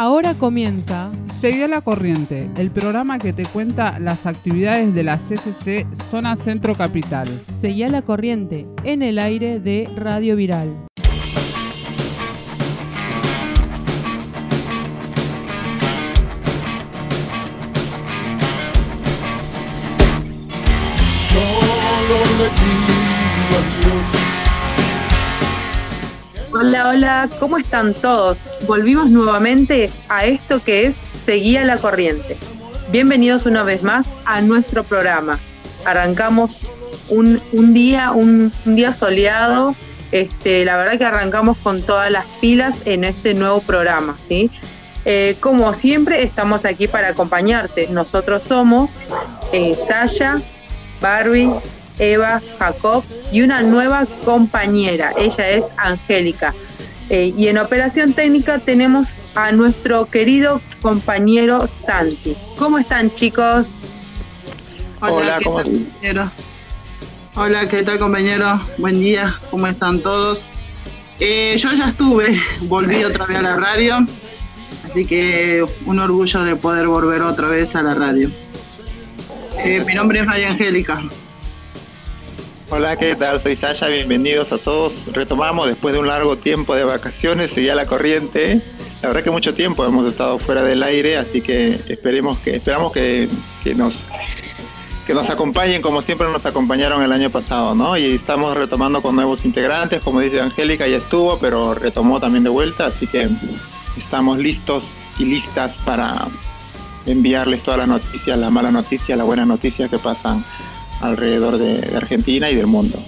[0.00, 5.18] Ahora comienza Seguí a la corriente, el programa que te cuenta las actividades de la
[5.18, 7.44] CCC Zona Centro Capital.
[7.52, 10.86] Seguí a la corriente en el aire de Radio Viral.
[26.60, 28.36] Hola, hola, ¿cómo están todos?
[28.66, 32.36] Volvimos nuevamente a esto que es Seguía la Corriente.
[32.90, 35.38] Bienvenidos una vez más a nuestro programa.
[35.84, 36.66] Arrancamos
[37.10, 37.40] un,
[37.72, 39.76] día, un, día soleado.
[40.10, 44.50] Este, la verdad que arrancamos con todas las pilas en este nuevo programa, ¿sí?
[45.04, 47.86] Eh, como siempre, estamos aquí para acompañarte.
[47.86, 48.90] Nosotros somos
[49.52, 50.38] eh, Sasha,
[51.00, 51.52] Barbie,
[51.98, 55.12] Eva, Jacob y una nueva compañera.
[55.16, 56.54] Ella es Angélica.
[57.10, 62.36] Eh, y en operación técnica tenemos a nuestro querido compañero Santi.
[62.58, 63.66] ¿Cómo están chicos?
[65.00, 66.30] Hola, ¿qué tal, compañero?
[67.34, 68.60] Hola, ¿qué tal compañero?
[68.78, 70.50] Buen día, ¿cómo están todos?
[71.20, 74.06] Eh, yo ya estuve, volví otra vez a la radio,
[74.84, 78.30] así que un orgullo de poder volver otra vez a la radio.
[79.64, 81.02] Eh, mi nombre es María Angélica.
[82.70, 83.42] Hola, ¿qué tal?
[83.42, 84.92] Soy Sasha, bienvenidos a todos.
[85.14, 88.60] Retomamos después de un largo tiempo de vacaciones, seguía la corriente.
[89.00, 92.92] La verdad que mucho tiempo hemos estado fuera del aire, así que esperemos que esperamos
[92.92, 93.26] que,
[93.74, 93.94] nos
[95.06, 97.96] que nos acompañen como siempre nos acompañaron el año pasado, ¿no?
[97.96, 102.50] Y estamos retomando con nuevos integrantes, como dice Angélica, ya estuvo, pero retomó también de
[102.50, 103.28] vuelta, así que
[103.96, 104.84] estamos listos
[105.18, 106.26] y listas para
[107.06, 110.44] enviarles todas las noticias, las malas noticias, las buenas noticias que pasan
[111.00, 112.98] alrededor de, Argentina y del mundo.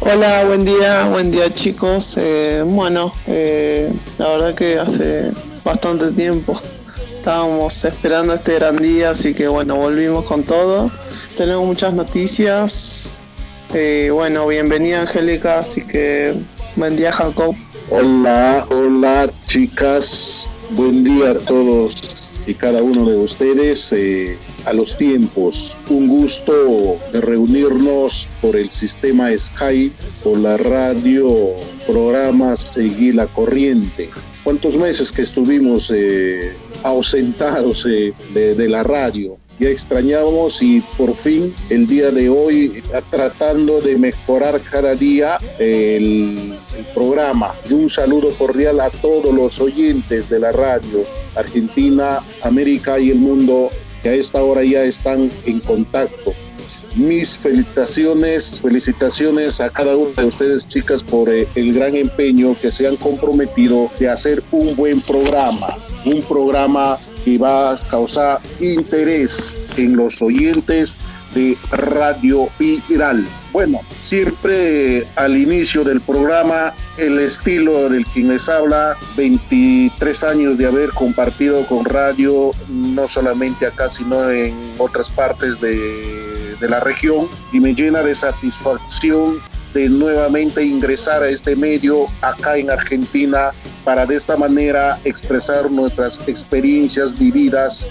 [0.00, 2.16] Hola, buen día, buen día chicos.
[2.16, 5.32] Eh, bueno, eh, la verdad que hace
[5.64, 6.54] bastante tiempo
[7.16, 10.90] estábamos esperando este gran día, así que bueno, volvimos con todo.
[11.36, 13.20] Tenemos muchas noticias.
[13.74, 16.34] Eh, bueno, bienvenida Angélica, así que
[16.76, 17.54] buen día Jacob.
[17.90, 22.07] Hola, hola chicas, buen día a todos
[22.48, 25.76] y cada uno de ustedes eh, a los tiempos.
[25.90, 29.94] Un gusto de reunirnos por el sistema Skype,
[30.24, 31.28] por la radio,
[31.86, 34.08] programa Seguir la Corriente.
[34.44, 39.36] ¿Cuántos meses que estuvimos eh, ausentados eh, de la radio?
[39.58, 46.54] Ya extrañábamos y por fin el día de hoy tratando de mejorar cada día el,
[46.94, 47.54] programa.
[47.68, 51.04] Y un saludo cordial a todos los oyentes de la radio
[51.34, 53.70] Argentina, América y el mundo
[54.02, 56.32] que a esta hora ya están en contacto.
[56.94, 62.72] Mis felicitaciones, felicitaciones a cada una de ustedes chicas por eh, el gran empeño que
[62.72, 69.52] se han comprometido de hacer un buen programa, un programa y va a causar interés
[69.76, 70.96] en los oyentes
[71.34, 73.26] de Radio Viral.
[73.52, 80.66] Bueno, siempre al inicio del programa, el estilo del quien les habla, 23 años de
[80.66, 85.76] haber compartido con radio, no solamente acá, sino en otras partes de,
[86.60, 89.38] de la región, y me llena de satisfacción
[89.74, 93.50] de nuevamente ingresar a este medio acá en Argentina
[93.84, 97.90] para de esta manera expresar nuestras experiencias vividas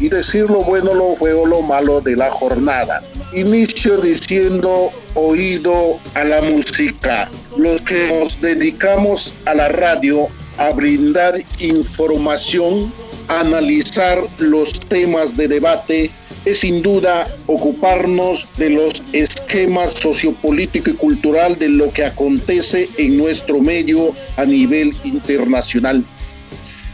[0.00, 3.02] y decir lo bueno, lo feo, lo malo de la jornada.
[3.34, 7.28] Inicio diciendo oído a la música.
[7.56, 12.92] Los que nos dedicamos a la radio a brindar información,
[13.28, 16.10] analizar los temas de debate,
[16.44, 23.16] es sin duda ocuparnos de los esquemas sociopolítico y cultural de lo que acontece en
[23.16, 26.04] nuestro medio a nivel internacional.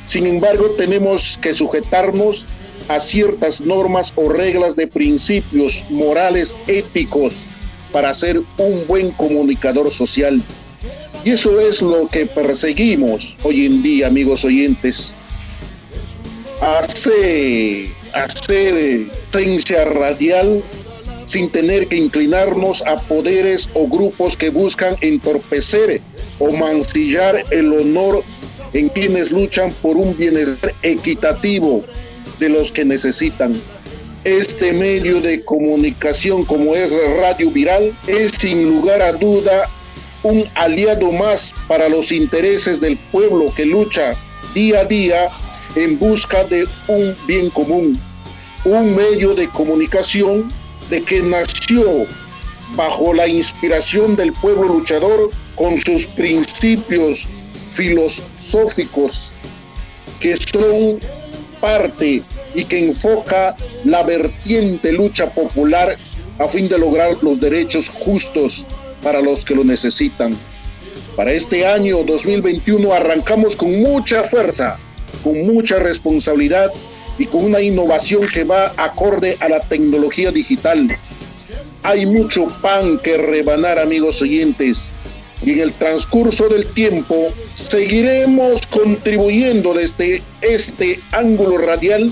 [0.06, 2.46] Sin embargo, tenemos que sujetarnos
[2.88, 7.34] a ciertas normas o reglas de principios morales éticos
[7.92, 10.40] para ser un buen comunicador social.
[11.24, 15.14] Y eso es lo que perseguimos hoy en día, amigos oyentes.
[16.60, 20.62] Hacer, hacer radial
[21.26, 26.00] sin tener que inclinarnos a poderes o grupos que buscan entorpecer
[26.38, 28.22] o mancillar el honor
[28.72, 31.84] en quienes luchan por un bienestar equitativo
[32.38, 33.60] de los que necesitan.
[34.24, 36.90] Este medio de comunicación como es
[37.20, 39.68] Radio Viral es sin lugar a duda
[40.22, 44.14] un aliado más para los intereses del pueblo que lucha
[44.54, 45.30] día a día
[45.76, 48.00] en busca de un bien común.
[48.66, 50.50] Un medio de comunicación
[50.90, 52.04] de que nació
[52.74, 57.28] bajo la inspiración del pueblo luchador con sus principios
[57.74, 59.30] filosóficos
[60.18, 60.98] que son
[61.60, 62.22] parte
[62.56, 63.54] y que enfoca
[63.84, 65.96] la vertiente lucha popular
[66.40, 68.64] a fin de lograr los derechos justos
[69.00, 70.36] para los que lo necesitan.
[71.14, 74.76] Para este año 2021 arrancamos con mucha fuerza,
[75.22, 76.72] con mucha responsabilidad
[77.18, 80.96] y con una innovación que va acorde a la tecnología digital.
[81.82, 84.92] Hay mucho pan que rebanar, amigos oyentes,
[85.42, 92.10] y en el transcurso del tiempo seguiremos contribuyendo desde este ángulo radial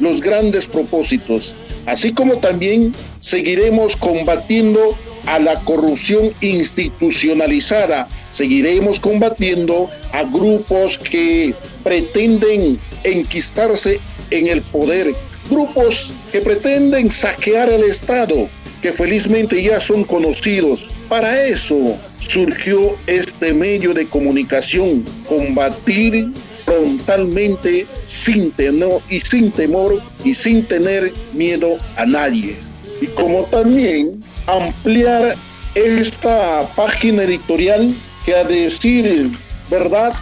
[0.00, 1.54] los grandes propósitos,
[1.86, 4.96] así como también seguiremos combatiendo
[5.26, 14.00] a la corrupción institucionalizada, seguiremos combatiendo a grupos que pretenden enquistarse
[14.32, 15.14] en el poder,
[15.48, 18.48] grupos que pretenden saquear el Estado,
[18.80, 20.90] que felizmente ya son conocidos.
[21.08, 26.32] Para eso surgió este medio de comunicación, combatir
[26.64, 32.56] frontalmente sin temor y sin temor y sin tener miedo a nadie.
[33.00, 35.34] Y como también ampliar
[35.74, 37.94] esta página editorial
[38.24, 39.30] que a decir
[39.70, 40.12] verdad,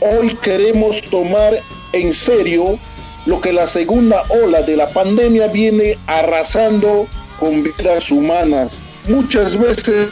[0.00, 1.54] hoy queremos tomar
[1.92, 2.78] en serio
[3.26, 7.08] lo que la segunda ola de la pandemia viene arrasando
[7.40, 8.78] con vidas humanas.
[9.08, 10.08] Muchas veces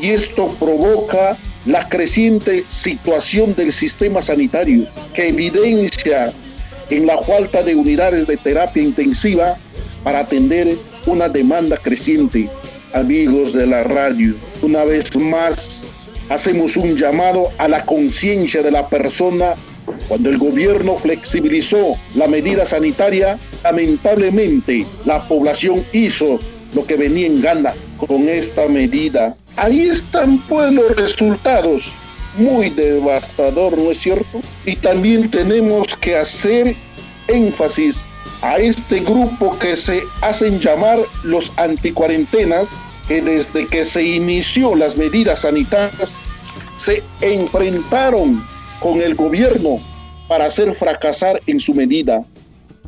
[0.00, 1.36] y esto provoca
[1.66, 6.32] la creciente situación del sistema sanitario que evidencia
[6.90, 9.56] en la falta de unidades de terapia intensiva
[10.02, 10.76] para atender
[11.06, 12.48] una demanda creciente.
[12.92, 15.88] Amigos de la radio, una vez más
[16.28, 19.54] hacemos un llamado a la conciencia de la persona.
[20.08, 26.38] Cuando el gobierno flexibilizó la medida sanitaria, lamentablemente la población hizo
[26.74, 29.36] lo que venía en gana con esta medida.
[29.56, 31.92] Ahí están pues los resultados.
[32.36, 34.40] Muy devastador, ¿no es cierto?
[34.66, 36.74] Y también tenemos que hacer
[37.28, 38.04] énfasis
[38.42, 42.68] a este grupo que se hacen llamar los anticuarentenas,
[43.08, 46.12] que desde que se inició las medidas sanitarias
[46.76, 48.44] se enfrentaron
[48.80, 49.80] con el gobierno
[50.28, 52.22] para hacer fracasar en su medida.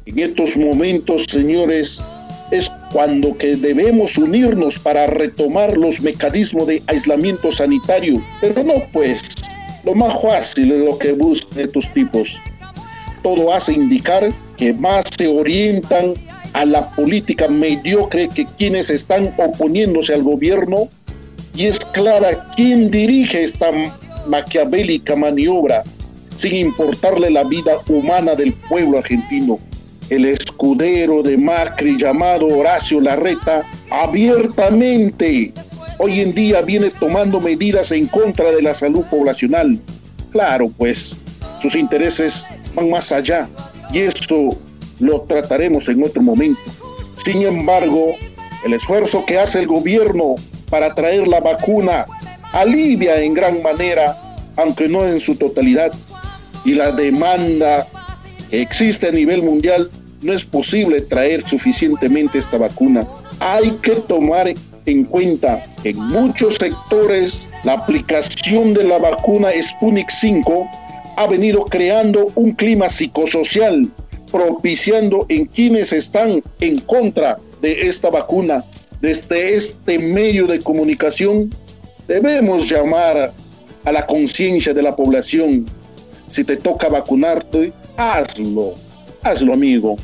[0.04, 2.00] En estos momentos, señores,
[2.50, 8.22] es cuando que debemos unirnos para retomar los mecanismos de aislamiento sanitario.
[8.40, 9.22] Pero no pues,
[9.84, 12.38] lo más fácil es lo que buscan estos tipos.
[13.22, 16.14] Todo hace indicar que más se orientan
[16.52, 20.88] a la política mediocre que quienes están oponiéndose al gobierno
[21.54, 23.70] y es clara quién dirige esta
[24.26, 25.82] maquiavélica maniobra
[26.38, 29.58] sin importarle la vida humana del pueblo argentino
[30.10, 35.52] el escudero de Macri llamado Horacio Larreta, abiertamente
[35.98, 39.78] hoy en día viene tomando medidas en contra de la salud poblacional.
[40.30, 41.16] Claro, pues
[41.60, 43.48] sus intereses van más allá
[43.92, 44.56] y eso
[45.00, 46.60] lo trataremos en otro momento.
[47.25, 48.14] Sin embargo,
[48.64, 50.34] el esfuerzo que hace el gobierno
[50.70, 52.06] para traer la vacuna
[52.52, 54.16] alivia en gran manera,
[54.56, 55.92] aunque no en su totalidad,
[56.64, 57.86] y la demanda
[58.50, 59.90] existe a nivel mundial,
[60.23, 63.06] no es posible traer suficientemente esta vacuna.
[63.40, 64.52] Hay que tomar
[64.87, 70.68] en cuenta en muchos sectores la aplicación de la vacuna Sputnik 5
[71.16, 73.88] ha venido creando un clima psicosocial,
[74.30, 78.62] propiciando en quienes están en contra de esta vacuna.
[79.00, 81.50] Desde este medio de comunicación
[82.06, 83.32] debemos llamar
[83.85, 85.66] a la conciencia de la población
[86.28, 88.75] si te toca vacunarte, hazlo,
[89.30, 89.97] hazlo amigo,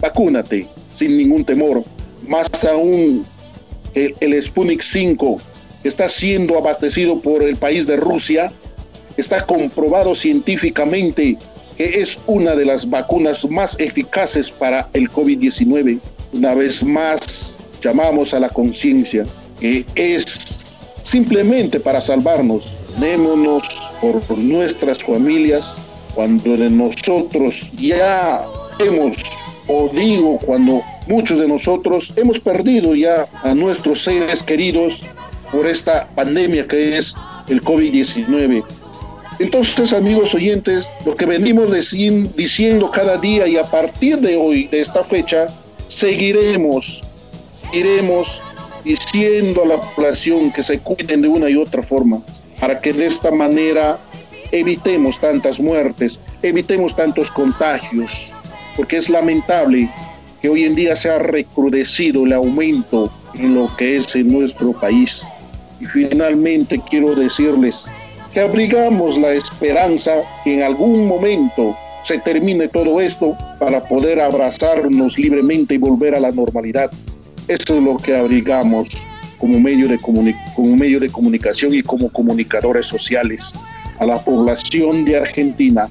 [0.00, 1.82] vacúnate sin ningún temor.
[2.26, 3.24] Más aún,
[3.94, 5.36] el, el Sputnik 5
[5.84, 8.52] está siendo abastecido por el país de Rusia,
[9.16, 11.36] está comprobado científicamente
[11.76, 15.98] que es una de las vacunas más eficaces para el COVID-19.
[16.36, 19.24] Una vez más, llamamos a la conciencia
[19.58, 20.58] que es
[21.02, 22.70] simplemente para salvarnos.
[22.98, 23.62] Démonos
[24.00, 25.74] por nuestras familias
[26.14, 28.44] cuando de nosotros ya
[28.82, 29.16] vemos
[29.66, 35.00] o digo cuando muchos de nosotros hemos perdido ya a nuestros seres queridos
[35.52, 37.14] por esta pandemia que es
[37.48, 38.64] el COVID-19.
[39.40, 44.82] Entonces, amigos oyentes, lo que venimos diciendo cada día y a partir de hoy, de
[44.82, 45.46] esta fecha,
[45.88, 47.02] seguiremos,
[47.72, 48.42] iremos
[48.84, 52.22] diciendo a la población que se cuiden de una y otra forma,
[52.60, 53.98] para que de esta manera
[54.52, 58.32] evitemos tantas muertes, evitemos tantos contagios,
[58.80, 59.90] porque es lamentable
[60.40, 64.72] que hoy en día se ha recrudecido el aumento en lo que es en nuestro
[64.72, 65.26] país.
[65.82, 67.90] Y finalmente quiero decirles
[68.32, 75.18] que abrigamos la esperanza que en algún momento se termine todo esto para poder abrazarnos
[75.18, 76.90] libremente y volver a la normalidad.
[77.48, 78.88] Eso es lo que abrigamos
[79.36, 80.22] como medio de, como
[80.74, 83.52] medio de comunicación y como comunicadores sociales
[83.98, 85.86] a la población de Argentina.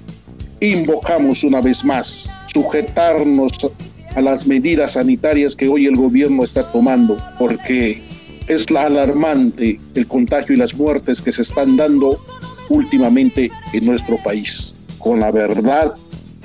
[0.60, 3.52] Invocamos una vez más sujetarnos
[4.16, 8.02] a las medidas sanitarias que hoy el gobierno está tomando, porque
[8.48, 12.18] es la alarmante el contagio y las muertes que se están dando
[12.70, 14.74] últimamente en nuestro país.
[14.98, 15.94] Con la verdad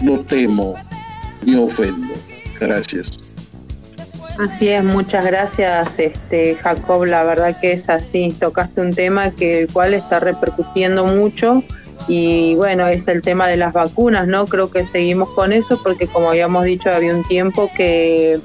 [0.02, 0.74] no temo
[1.44, 2.14] ni ofendo.
[2.60, 3.18] Gracias.
[4.38, 7.04] Así es, muchas gracias, este Jacob.
[7.04, 8.28] La verdad que es así.
[8.38, 11.62] Tocaste un tema que el cual está repercutiendo mucho
[12.06, 14.46] y bueno, es el tema de las vacunas, ¿no?
[14.46, 18.40] Creo que seguimos con eso porque como habíamos dicho, había un tiempo que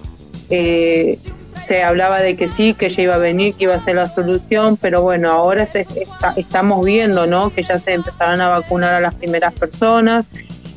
[0.50, 1.18] eh,
[1.66, 4.08] se hablaba de que sí, que ya iba a venir, que iba a ser la
[4.08, 5.86] solución, pero bueno, ahora se
[6.36, 7.50] estamos viendo, ¿no?
[7.52, 10.26] Que ya se empezarán a vacunar a las primeras personas.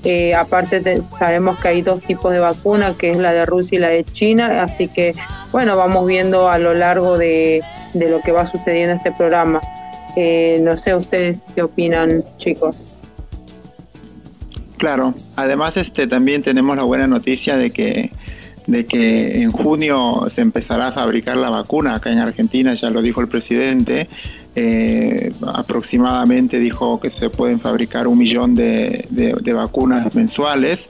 [0.05, 3.81] Eh, aparte sabemos que hay dos tipos de vacuna, que es la de Rusia y
[3.81, 5.15] la de China, así que
[5.53, 7.62] bueno, vamos viendo a lo largo de,
[7.95, 9.61] de lo que va sucediendo en este programa.
[10.16, 12.97] Eh, no sé ustedes qué opinan, chicos.
[14.76, 18.11] Claro, además este también tenemos la buena noticia de que
[18.66, 23.02] de que en junio se empezará a fabricar la vacuna acá en Argentina, ya lo
[23.02, 24.09] dijo el presidente,
[24.54, 30.87] eh, aproximadamente dijo que se pueden fabricar un millón de, de vacunas mensuales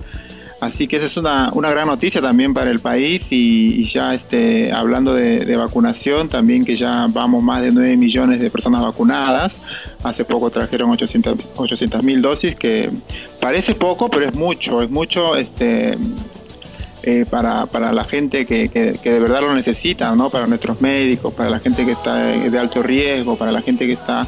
[0.63, 4.71] Así que esa es una, una gran noticia también para el país y, ya este,
[4.71, 9.61] hablando de, vacunación, también que ya vamos más de 9 millones de personas vacunadas.
[10.05, 12.93] Hace poco trajeron 800 mil dosis, que
[13.41, 15.99] parece poco, pero es mucho, es mucho este,
[17.03, 20.31] eh, para, para la gente que, que, de verdad lo necesita, ¿no?
[20.31, 23.95] para nuestros médicos, para la gente que está de alto riesgo, para la gente que
[23.95, 24.25] está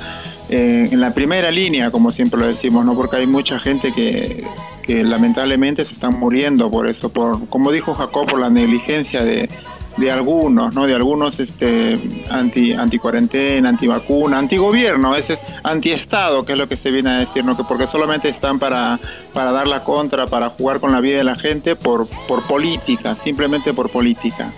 [0.48, 2.96] eh, en la primera línea, como siempre lo decimos, ¿no?
[2.96, 4.44] porque hay mucha gente que
[4.84, 9.48] que lamentablemente se están muriendo por eso, por como dijo Jacob, por la negligencia de,
[9.96, 10.86] de algunos, ¿no?
[10.86, 11.98] De algunos este
[12.30, 16.76] anti anti cuarentena, anti vacuna, anti gobierno, ese es anti estado, que es lo que
[16.76, 17.56] se viene a decir, ¿no?
[17.56, 18.98] Que porque solamente están para
[19.32, 23.16] para dar la contra, para jugar con la vida de la gente por por política,
[23.22, 24.52] simplemente por política.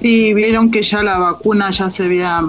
[0.00, 2.42] Sí, vieron que ya la vacuna ya se había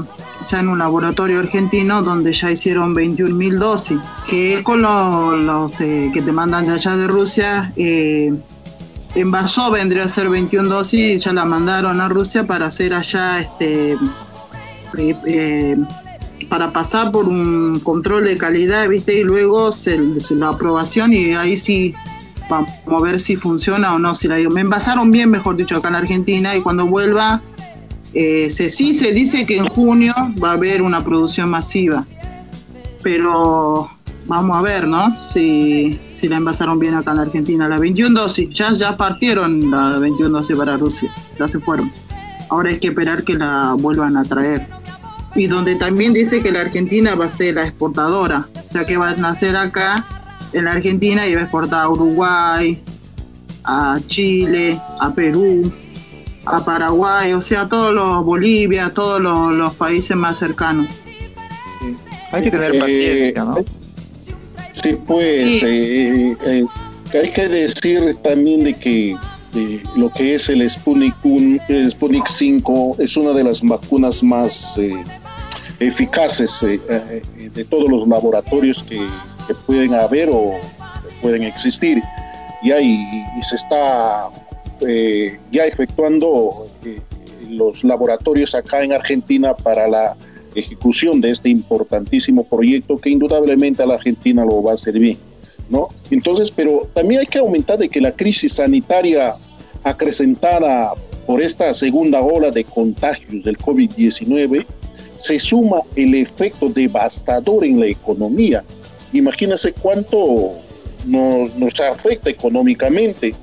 [0.50, 6.32] ya en un laboratorio argentino donde ya hicieron 21.000 dosis, que con los, que te
[6.32, 7.72] mandan de allá de Rusia.
[7.76, 8.34] Eh,
[9.16, 13.40] envasó vendría a ser 21 dosis y ya la mandaron a Rusia para hacer allá
[13.40, 13.94] este
[14.98, 15.78] eh, eh,
[16.50, 19.20] para pasar por un control de calidad, ¿viste?
[19.20, 20.00] Y luego se,
[20.32, 21.94] la aprobación y ahí sí
[22.50, 24.14] vamos a ver si funciona o no.
[24.14, 27.42] Si la, me envasaron bien, mejor dicho, acá en Argentina y cuando vuelva
[28.14, 32.06] eh, se, sí se dice que en junio va a haber una producción masiva,
[33.02, 33.90] pero
[34.26, 35.16] vamos a ver, ¿no?
[35.32, 37.68] Si, si la envasaron bien acá en la Argentina.
[37.68, 41.92] La 21 dosis, ya, ya partieron la 21 dosis para Rusia, ya se fueron.
[42.50, 44.68] Ahora hay que esperar que la vuelvan a traer.
[45.36, 48.98] Y donde también dice que la Argentina va a ser la exportadora, o sea que
[48.98, 50.06] va a nacer acá
[50.54, 52.80] en la Argentina y va a exportar a Uruguay,
[53.64, 55.74] a Chile, a Perú,
[56.46, 60.88] a Paraguay, o sea, todos los Bolivia, todos los, países más cercanos.
[62.32, 63.56] Hay que tener paciencia, ¿no?
[64.82, 66.66] Sí, pues eh, eh,
[67.14, 69.16] hay que decir también de que
[69.96, 71.16] lo que es el Sputnik,
[71.70, 74.92] el Sputnik 5 es una de las vacunas más eh,
[75.80, 79.00] eficaces de todos los laboratorios que,
[79.66, 80.54] pueden haber o
[81.22, 82.02] pueden existir.
[82.64, 83.06] Y, ahí,
[83.38, 84.30] y se está
[84.88, 86.52] eh, ya efectuando
[86.86, 87.00] eh,
[87.50, 90.16] los laboratorios acá en Argentina para la
[90.56, 95.18] ejecución de este importantísimo proyecto que indudablemente a la Argentina lo va a servir,
[95.70, 95.90] ¿no?
[96.12, 99.34] Entonces, pero también hay que aumentar de que la crisis sanitaria
[99.84, 100.94] acrecentada
[101.26, 104.66] por esta segunda ola de contagios del COVID-19
[105.18, 108.64] se suma el efecto devastador en la economía.
[109.14, 110.54] Imagínense cuánto
[111.06, 113.34] nos, nos afecta económicamente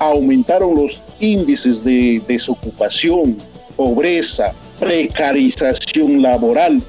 [0.00, 3.36] aumentaron los índices de desocupación,
[3.76, 6.82] pobreza, precarización laboral.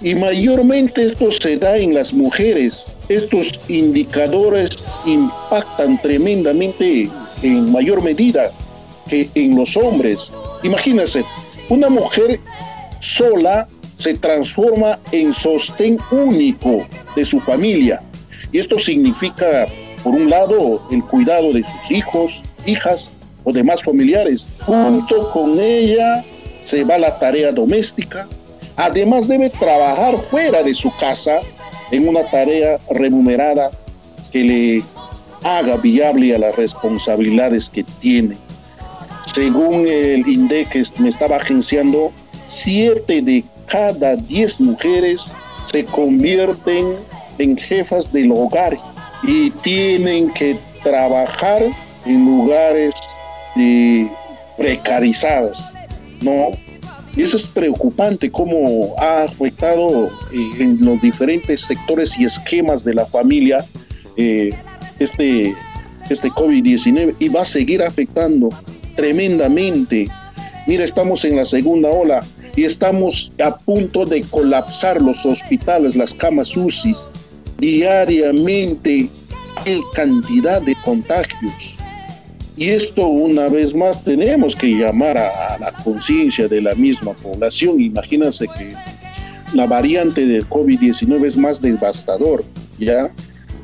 [0.00, 2.94] Y mayormente esto se da en las mujeres.
[3.08, 4.70] Estos indicadores
[5.04, 7.08] impactan tremendamente
[7.42, 8.50] en mayor medida
[9.08, 10.30] que en los hombres.
[10.62, 11.24] Imagínense,
[11.68, 12.40] una mujer
[13.00, 13.68] sola
[13.98, 18.00] se transforma en sostén único de su familia.
[18.52, 19.66] Y esto significa,
[20.02, 23.12] por un lado, el cuidado de sus hijos, hijas
[23.44, 24.44] o demás familiares.
[24.60, 26.24] Junto con ella
[26.64, 28.26] se va la tarea doméstica.
[28.76, 31.40] Además debe trabajar fuera de su casa
[31.90, 33.70] en una tarea remunerada
[34.30, 34.82] que le
[35.42, 38.36] haga viable a las responsabilidades que tiene.
[39.32, 42.12] Según el INDEC que me estaba agenciando,
[42.48, 45.32] siete de cada diez mujeres
[45.70, 46.96] se convierten
[47.38, 48.76] en jefas del hogar
[49.22, 51.62] y tienen que trabajar
[52.06, 52.94] en lugares
[53.56, 54.08] de
[54.56, 55.58] precarizados,
[56.20, 56.48] ¿no?
[57.16, 62.94] Y eso es preocupante cómo ha afectado eh, en los diferentes sectores y esquemas de
[62.94, 63.64] la familia
[64.16, 64.50] eh,
[64.98, 65.54] este,
[66.10, 68.48] este COVID-19 y va a seguir afectando
[68.94, 70.08] tremendamente.
[70.66, 76.12] Mira, estamos en la segunda ola y estamos a punto de colapsar los hospitales, las
[76.14, 76.94] camas UCI.
[77.58, 79.08] Diariamente
[79.56, 81.76] hay cantidad de contagios.
[82.56, 87.80] Y esto una vez más tenemos que llamar a, la conciencia de la misma población.
[87.80, 88.74] Imagínense que
[89.54, 92.44] la variante del COVID-19 es más devastador,
[92.78, 93.10] ¿ya?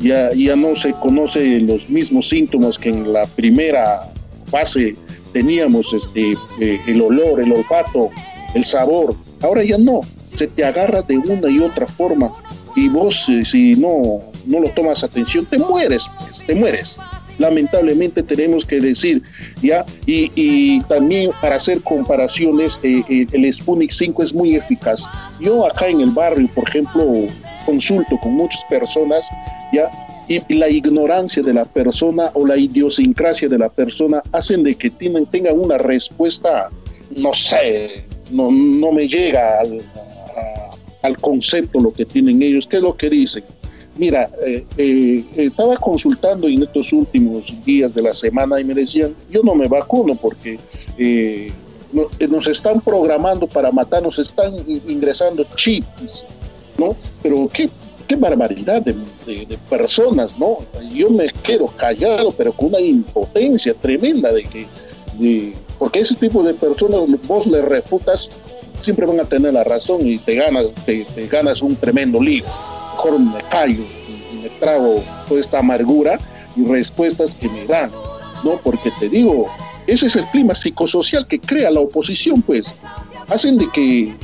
[0.01, 4.11] Ya, ya no se conocen los mismos síntomas que en la primera
[4.47, 4.97] fase
[5.33, 8.11] teníamos, este, eh, el olor, el olfato,
[8.55, 9.15] el sabor.
[9.41, 12.33] Ahora ya no, se te agarra de una y otra forma
[12.77, 16.99] y vos eh, si no, no lo tomas atención, te mueres, pues, te mueres.
[17.39, 19.23] Lamentablemente tenemos que decir,
[19.61, 19.85] ¿ya?
[20.07, 25.05] Y, también para hacer comparaciones, eh, eh, el Sputnik 5 es muy eficaz.
[25.41, 27.05] Yo acá en el barrio, por ejemplo,
[27.67, 29.25] consulto con muchas personas,
[29.73, 29.91] ¿ya?
[30.29, 34.91] Y, la ignorancia de la persona o la idiosincrasia de la persona hacen de que
[34.91, 36.71] tengan una respuesta,
[37.19, 39.83] no sé, no, no me llega al,
[41.05, 42.67] al concepto lo que tienen ellos.
[42.67, 43.45] ¿Qué es lo que dicen?
[43.97, 49.15] Mira, eh, eh, estaba consultando en estos últimos días de la semana y me decían,
[49.31, 50.59] yo no me vacuno porque
[50.99, 51.53] eh,
[52.29, 56.25] nos están programando para matarnos, están ingresando chips,
[56.79, 56.97] ¿no?
[57.23, 57.69] Pero qué,
[58.09, 58.97] qué barbaridad de,
[59.69, 60.59] personas, ¿no?
[60.93, 64.67] Yo me quedo callado, pero con una impotencia tremenda de que,
[65.79, 68.29] porque ese tipo de personas vos le refutas,
[68.81, 72.45] siempre van a tener la razón y te ganas, te, ganas un tremendo lío.
[72.93, 76.19] Mejor me callo y, me trago toda esta amargura
[76.57, 77.91] y respuestas que me dan,
[78.45, 78.59] ¿no?
[78.63, 79.47] Porque te digo,
[79.87, 82.67] ese es el clima psicosocial que crea la oposición, pues.
[83.29, 84.15] Hacen de que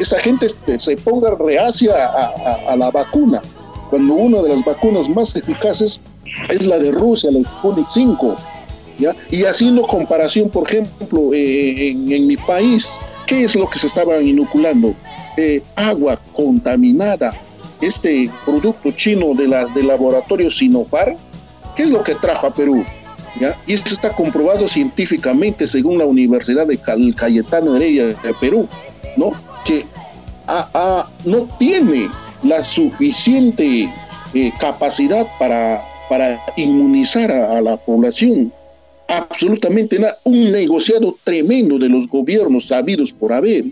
[0.00, 1.92] esa gente se ponga reacia
[2.66, 3.42] a, la vacuna,
[3.90, 6.00] cuando una de las vacunas más eficaces
[6.48, 8.36] es la de Rusia, la Sputnik 5.
[8.98, 9.14] ¿ya?
[9.30, 12.88] Y haciendo comparación, por ejemplo, eh, en, en, mi país,
[13.28, 14.94] ¿qué es lo que se estaban inoculando?
[15.36, 17.32] Eh, agua contaminada,
[17.80, 21.16] este producto chino de la, del laboratorio Sinopar,
[21.76, 22.84] ¿qué es lo que trajo a Perú?
[23.66, 28.66] Y eso está comprobado científicamente según la Universidad de Cayetano Heredia de Perú,
[29.16, 29.30] ¿no?
[29.64, 29.86] Que
[31.24, 32.10] no tiene
[32.42, 33.92] la suficiente
[34.34, 38.52] eh, capacidad para, para inmunizar a, la población.
[39.08, 40.18] Absolutamente nada.
[40.24, 43.64] Un negociado tremendo de los gobiernos sabidos por haber.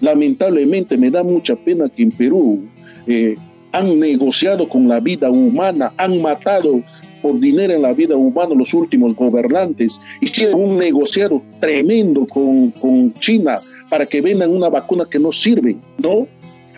[0.00, 2.62] Lamentablemente me da mucha pena que en Perú
[3.06, 3.36] eh,
[3.72, 6.82] han negociado con la vida humana, han matado
[7.22, 13.12] por dinero en la vida humana los últimos gobernantes, hicieron un negociado tremendo con, con
[13.14, 13.58] China
[13.88, 16.26] para que vendan una vacuna que no sirve, ¿no?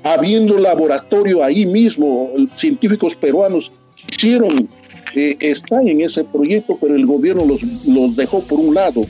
[0.05, 3.73] Habiendo laboratorio ahí mismo, científicos peruanos
[4.11, 4.69] hicieron,
[5.15, 9.03] eh, están en ese proyecto, pero el gobierno los, los dejó por un lado,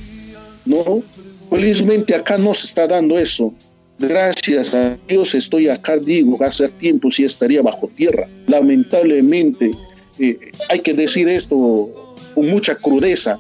[0.65, 1.03] ¿no?
[1.51, 3.53] Felizmente acá no se está dando eso.
[3.99, 8.29] Gracias a Dios estoy acá, digo, hace tiempo sí estaría bajo tierra.
[8.47, 9.73] Lamentablemente,
[10.19, 11.91] eh, hay que decir esto
[12.35, 13.39] con mucha crudeza.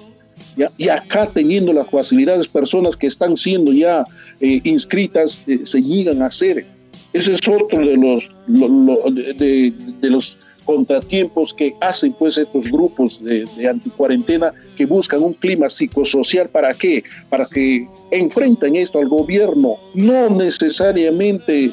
[0.77, 4.05] Y acá teniendo las facilidades, personas que están siendo ya
[4.41, 6.67] eh, inscritas eh, se niegan a hacer.
[7.13, 13.69] Ese es otro de los, de, los contratiempos que hacen pues estos grupos de, de
[13.69, 17.03] anticuarentena que buscan un clima psicosocial para qué?
[17.31, 21.73] Para que enfrenten esto al gobierno, no necesariamente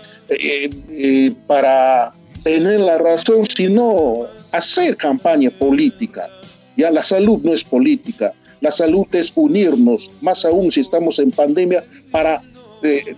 [1.45, 4.21] para tener la razón, sino
[4.53, 6.29] hacer campaña política.
[6.77, 11.31] Ya la salud no es política, La salud es unirnos, más aún si estamos en
[11.31, 12.41] pandemia, para,
[12.81, 13.13] eh,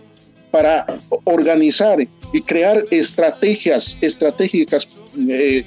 [0.51, 0.85] para
[1.25, 1.99] organizar
[2.33, 4.87] y crear estrategias estratégicas
[5.29, 5.63] eh,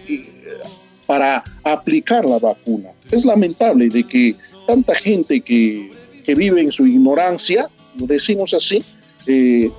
[1.06, 2.90] para aplicar la vacuna.
[3.10, 4.34] Es lamentable de que
[4.66, 5.90] tanta gente que,
[6.24, 8.84] que vive en su ignorancia, lo decimos así,
[9.26, 9.70] eh,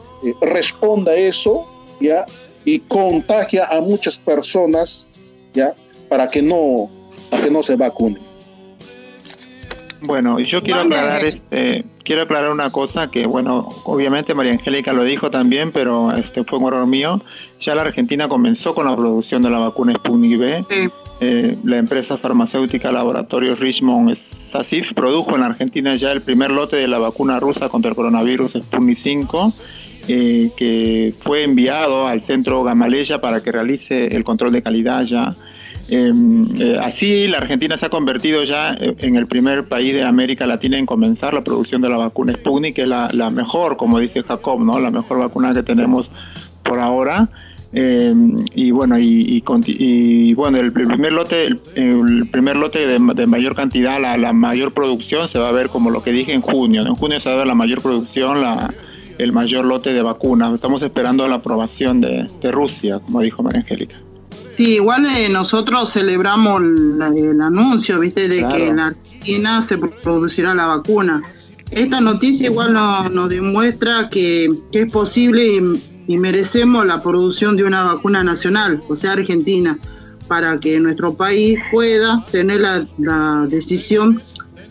[0.42, 1.66] responda a eso
[2.00, 2.26] ¿ya?
[2.66, 5.08] y contagia a muchas personas
[5.54, 5.74] ¿ya?
[6.10, 6.90] para que no,
[7.30, 8.31] para que no se vacunen.
[10.04, 15.04] Bueno, yo quiero aclarar este, quiero aclarar una cosa que bueno, obviamente María Angélica lo
[15.04, 17.22] dijo también, pero este fue un error mío.
[17.60, 20.66] Ya la Argentina comenzó con la producción de la vacuna Sputnik V.
[21.24, 24.18] Eh, la empresa farmacéutica Laboratorio Richmond
[24.52, 27.96] SASIF produjo en la Argentina ya el primer lote de la vacuna rusa contra el
[27.96, 29.54] coronavirus Sputnik 5.
[30.08, 35.32] Eh, que fue enviado al centro Gamaleya para que realice el control de calidad ya
[35.91, 40.47] Em, eh, así, la Argentina se ha convertido ya en el primer país de América
[40.47, 44.23] Latina en comenzar la producción de la vacuna Sputnik, que es la, mejor, como dice
[44.23, 44.80] Jacob, ¿no?
[44.80, 46.10] la mejor vacuna que tenemos
[46.63, 47.27] por ahora.
[47.73, 54.34] Em, y bueno y, bueno el primer lote el, primer lote de, mayor cantidad la,
[54.34, 57.30] mayor producción se va a ver como lo que dije en junio en junio se
[57.30, 58.73] va a ver la mayor producción la,
[59.19, 63.62] el mayor lote de vacunas estamos esperando la aprobación de, de Rusia como dijo María
[63.62, 63.95] Angélica
[64.62, 70.67] Sí, igual eh, nosotros celebramos el anuncio, viste, de que en Argentina se producirá la
[70.67, 71.24] vacuna.
[71.71, 75.63] Esta noticia igual nos, demuestra que, es posible
[76.06, 79.80] y, merecemos la producción de una vacuna nacional, o sea, Argentina,
[80.28, 84.21] para que nuestro país pueda tener la, la decisión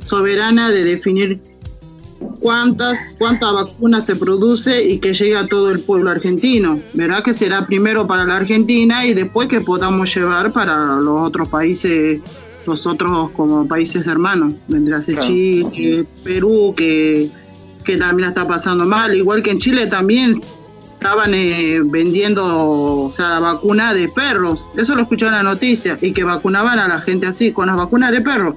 [0.04, 1.42] soberana de definir
[2.40, 6.80] cuántas, cuántas vacunas se produce y que llegue a todo el pueblo argentino.
[6.94, 11.48] Verá que será primero para la Argentina y después que podamos llevar para los otros
[11.48, 12.20] países,
[12.66, 14.54] nosotros como países hermanos.
[14.68, 17.30] Vendrá a ser Chile, Perú, que,
[17.84, 20.40] que también está pasando mal, igual que en Chile también
[21.00, 24.70] estaban eh, vendiendo o sea, la vacuna de perros.
[24.76, 25.98] Eso lo escuché en la noticia.
[26.00, 28.54] Y que vacunaban a la gente así, con las vacunas de perros.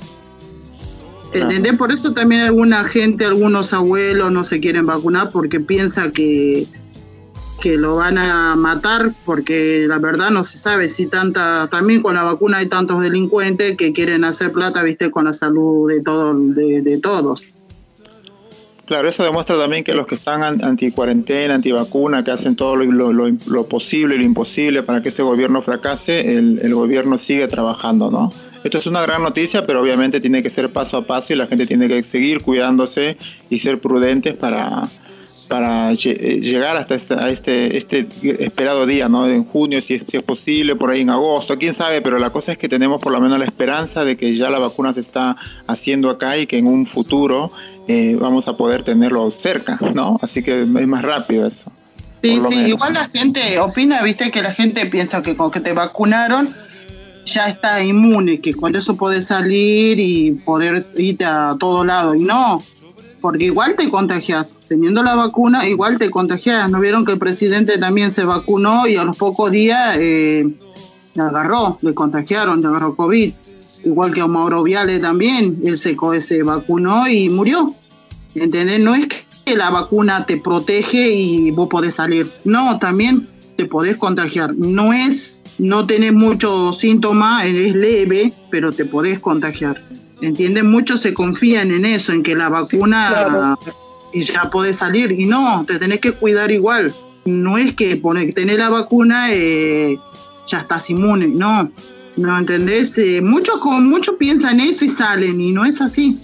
[1.34, 1.76] ¿Entendés?
[1.78, 6.68] Por eso también alguna gente, algunos abuelos no se quieren vacunar porque piensa que,
[7.62, 12.16] que lo van a matar, porque la verdad no se sabe si tanta, también con
[12.16, 16.34] la vacuna hay tantos delincuentes que quieren hacer plata, viste, con la salud de, todo,
[16.36, 17.50] de, todos.
[18.86, 23.68] Claro, eso demuestra también que los que están anti-cuarentena, anti-vacuna, que hacen todo lo, lo,
[23.68, 28.32] posible y lo imposible para que este gobierno fracase, el, el gobierno sigue trabajando, ¿no?
[28.64, 31.48] Esto es una gran noticia, pero obviamente tiene que ser paso a paso y la
[31.48, 33.18] gente tiene que seguir cuidándose
[33.50, 34.84] y ser prudentes para,
[35.48, 39.28] para eh, llegar hasta este, este, este esperado día, ¿no?
[39.28, 42.30] En junio, si es, si es posible, por ahí en agosto, quién sabe, pero la
[42.30, 45.02] cosa es que tenemos por lo menos la esperanza de que ya la vacuna se
[45.02, 45.36] está
[45.68, 47.52] haciendo acá y que en un futuro
[47.88, 50.20] eh, vamos a poder tenerlo cerca, ¿no?
[50.22, 51.72] Así que es más rápido eso.
[52.24, 55.74] Sí, sí, igual la gente opina, viste, que la gente piensa que con que te
[55.74, 56.56] vacunaron
[57.26, 62.16] ya está inmune, que con eso puedes salir y poder irte a todo lado.
[62.16, 62.62] Y no,
[63.22, 64.58] porque igual te contagias.
[64.68, 66.70] Teniendo la vacuna, igual te contagias.
[66.70, 70.48] ¿No vieron que el presidente también se vacunó y a los pocos días eh,
[71.14, 73.34] le agarró, le contagiaron, le agarró COVID?
[73.86, 77.74] Igual que a Mauro Viale también, él se, se vacunó y murió.
[78.36, 78.80] ¿Entendés?
[78.80, 79.08] No es
[79.46, 82.30] que la vacuna te protege y vos podés salir.
[82.44, 84.56] No, también te podés contagiar.
[84.56, 89.78] No es no tenés muchos síntomas, es leve, pero te podés contagiar.
[90.22, 90.72] ¿Entienden?
[90.72, 93.58] Muchos se confían en eso, en que la vacuna
[94.14, 95.12] y ya podés salir.
[95.12, 96.94] Y no, te tenés que cuidar igual.
[97.26, 99.98] No es que poner, tener la vacuna eh,
[100.48, 101.72] ya estás inmune, no.
[102.16, 102.98] ¿No entendés?
[102.98, 106.18] Eh, muchos mucho piensan eso y salen, y no es así.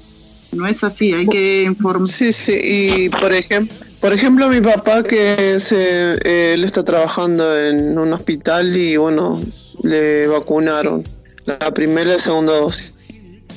[0.51, 2.07] No es así, hay que informar.
[2.07, 7.57] Sí, sí, y por ejemplo, por ejemplo, mi papá que se, eh, él está trabajando
[7.57, 9.41] en un hospital y bueno,
[9.83, 11.03] le vacunaron
[11.45, 12.93] la primera y la segunda dosis.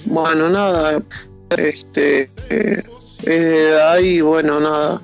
[0.04, 0.98] Bueno, nada,
[1.56, 2.82] este, eh,
[3.18, 5.00] es de edad y bueno, nada.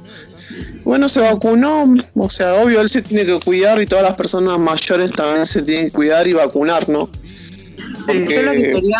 [0.82, 4.58] Bueno, se vacunó, o sea, obvio, él se tiene que cuidar y todas las personas
[4.58, 7.10] mayores también se tienen que cuidar y vacunar, ¿no?
[8.06, 8.98] yo lo que quería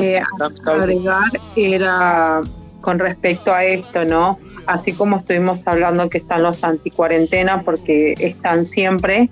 [0.00, 0.22] eh,
[0.66, 2.42] agregar era
[2.80, 4.38] con respecto a esto, ¿no?
[4.70, 9.28] Así como estuvimos hablando que están los anticuarentena, porque están siempre.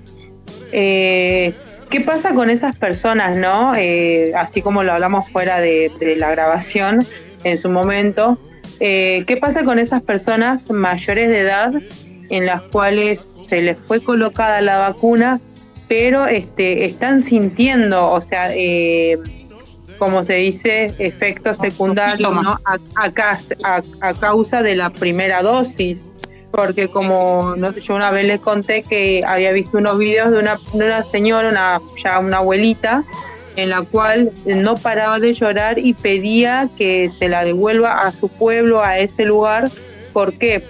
[0.73, 1.55] Eh,
[1.89, 3.73] ¿Qué pasa con esas personas, no?
[3.77, 7.07] Eh, así como lo hablamos fuera de, la grabación
[7.45, 8.37] en su momento.
[8.81, 11.73] Eh, ¿Qué pasa con esas personas mayores de edad
[12.31, 15.41] en las cuales se les fue colocada la vacuna,
[15.87, 18.51] pero este, están sintiendo, o sea,
[19.99, 22.59] como se dice, efectos secundarios ¿no?
[22.65, 22.77] a,
[24.01, 26.09] a, causa de la primera dosis.
[26.51, 30.87] Porque como yo una vez les conté que había visto unos videos de una, de
[30.87, 33.05] una señora, una, ya una abuelita,
[33.57, 38.29] en la cual no paraba de llorar y pedía que se la devuelva a su
[38.29, 39.69] pueblo, a ese lugar.
[40.13, 40.63] ¿Por qué?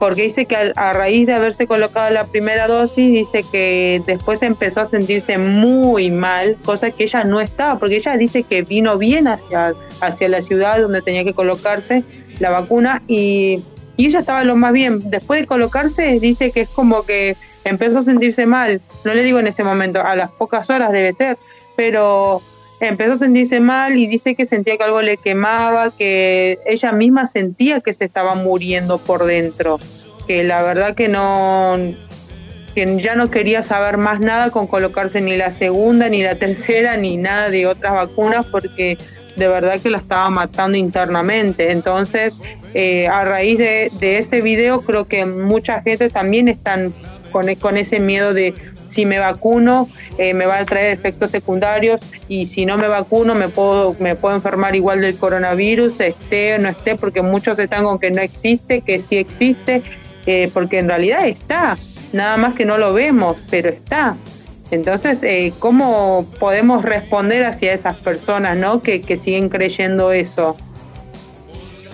[0.00, 4.80] Porque dice que a, raíz de haberse colocado la primera dosis, dice que después empezó
[4.80, 9.28] a sentirse muy mal, cosa que ella no estaba, porque ella dice que vino bien
[9.28, 12.02] hacia, hacia la ciudad donde tenía que colocarse
[12.40, 13.62] la vacuna y,
[13.96, 15.08] y ella estaba lo más bien.
[15.10, 18.80] Después de colocarse, dice que es como que empezó a sentirse mal.
[19.04, 21.38] No le digo en ese momento, a las pocas horas debe ser
[21.80, 22.42] pero
[22.80, 27.26] empezó a sentirse mal y dice que sentía que algo le quemaba, que ella misma
[27.26, 29.78] sentía que se estaba muriendo por dentro,
[30.26, 31.76] que la verdad que no
[32.74, 36.96] que ya no quería saber más nada con colocarse ni la segunda, ni la tercera,
[36.96, 38.96] ni nada de otras vacunas, porque
[39.36, 41.72] de verdad que la estaba matando internamente.
[41.72, 42.34] Entonces,
[42.74, 46.94] eh, a raíz de, ese video, creo que mucha gente también están
[47.32, 48.54] con, con ese miedo de
[48.90, 53.34] si me vacuno eh, me va a traer efectos secundarios y si no me vacuno
[53.34, 57.84] me puedo, me puedo enfermar igual del coronavirus, esté o no esté, porque muchos están
[57.84, 59.82] con que no existe, que sí existe,
[60.26, 61.76] eh, porque en realidad está,
[62.12, 64.16] nada más que no lo vemos, pero está.
[64.70, 68.82] Entonces, eh, ¿cómo podemos responder hacia esas personas ¿no?
[68.82, 70.56] que, que siguen creyendo eso?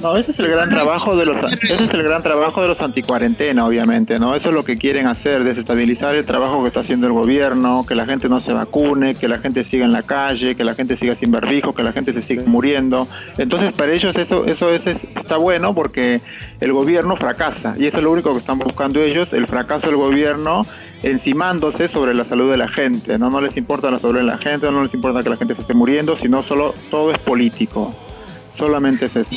[0.03, 2.81] No, ese es el gran trabajo de los ese es el gran trabajo de los
[2.81, 4.35] anticuarentena, obviamente, ¿no?
[4.35, 7.95] Eso es lo que quieren hacer, desestabilizar el trabajo que está haciendo el gobierno, que
[7.95, 10.97] la gente no se vacune, que la gente siga en la calle, que la gente
[10.97, 13.09] siga sin barbijo, que la gente se siga muriendo.
[13.39, 16.21] Entonces, para ellos eso eso es, está bueno porque
[16.61, 19.97] el gobierno fracasa y eso es lo único que están buscando ellos, el fracaso del
[19.97, 20.63] gobierno
[21.03, 23.31] encimándose sobre la salud de la gente, ¿no?
[23.31, 25.63] No les importa la salud de la gente, no les importa que la gente se
[25.63, 27.95] esté muriendo, sino solo todo es político.
[28.57, 29.31] Solamente es eso.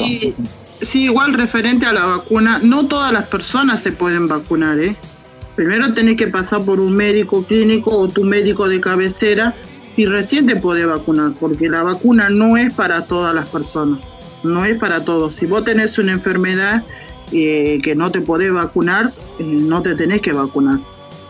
[0.82, 4.96] Sí, igual referente a la vacuna, no todas las personas se pueden vacunar, ¿eh?
[5.56, 9.54] Primero tenés que pasar por un médico clínico o tu médico de cabecera
[9.98, 14.00] y recién te podés vacunar, porque la vacuna no es para todas las personas,
[14.44, 15.36] no es para todos.
[15.36, 16.84] Si vos tenés una enfermedad
[17.34, 20.80] eh, que no te podés vacunar, eh, no te tenés que vacunar.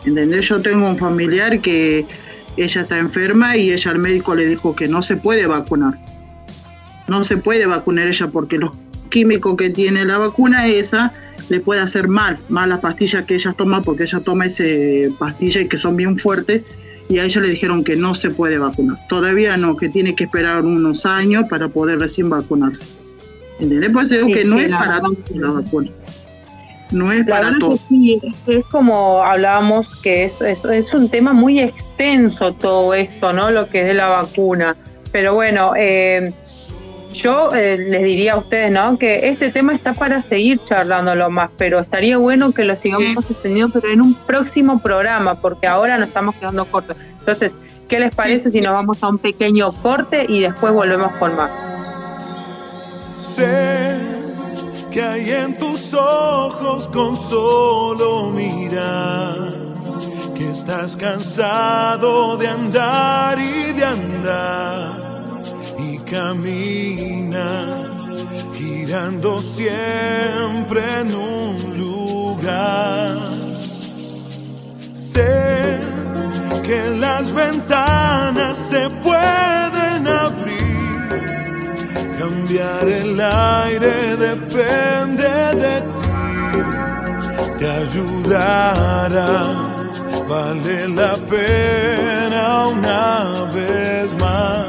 [0.05, 0.47] ¿Entendés?
[0.47, 2.05] Yo tengo un familiar que
[2.55, 5.97] ella está enferma y ella al médico le dijo que no se puede vacunar
[7.09, 8.71] no se puede vacunar ella porque los
[9.09, 11.13] químicos que tiene la vacuna esa
[11.49, 15.67] le puede hacer mal, mal las pastillas que ella toma porque ella toma ese pastillas
[15.67, 16.63] que son bien fuertes
[17.09, 18.97] y a ella le dijeron que no se puede vacunar.
[19.07, 22.85] Todavía no, que tiene que esperar unos años para poder recién vacunarse.
[23.59, 23.89] ¿Entendés?
[23.91, 25.89] Pues digo que no es para todos la vacuna.
[26.91, 27.81] No es para todos.
[27.89, 33.49] Sí, es como hablábamos que es, es, es, un tema muy extenso todo esto, ¿no?
[33.49, 34.75] Lo que es de la vacuna.
[35.11, 36.31] Pero bueno, eh,
[37.21, 38.97] yo eh, les diría a ustedes, ¿no?
[38.97, 43.79] Que este tema está para seguir charlándolo más, pero estaría bueno que lo sigamos sosteniendo,
[43.79, 46.97] pero en un próximo programa, porque ahora nos estamos quedando cortos.
[47.19, 47.51] Entonces,
[47.87, 51.51] ¿qué les parece si nos vamos a un pequeño corte y después volvemos con más?
[53.35, 53.97] Sé
[54.91, 59.49] que hay en tus ojos con solo mirar
[60.35, 65.08] que estás cansado de andar y de andar
[66.09, 67.65] camina,
[68.57, 73.17] girando siempre en un lugar.
[74.95, 75.79] Sé
[76.63, 81.09] que las ventanas se pueden abrir,
[82.19, 85.29] cambiar el aire depende
[85.63, 85.89] de ti,
[87.59, 89.29] te ayudará.
[90.29, 94.68] Vale la pena una vez más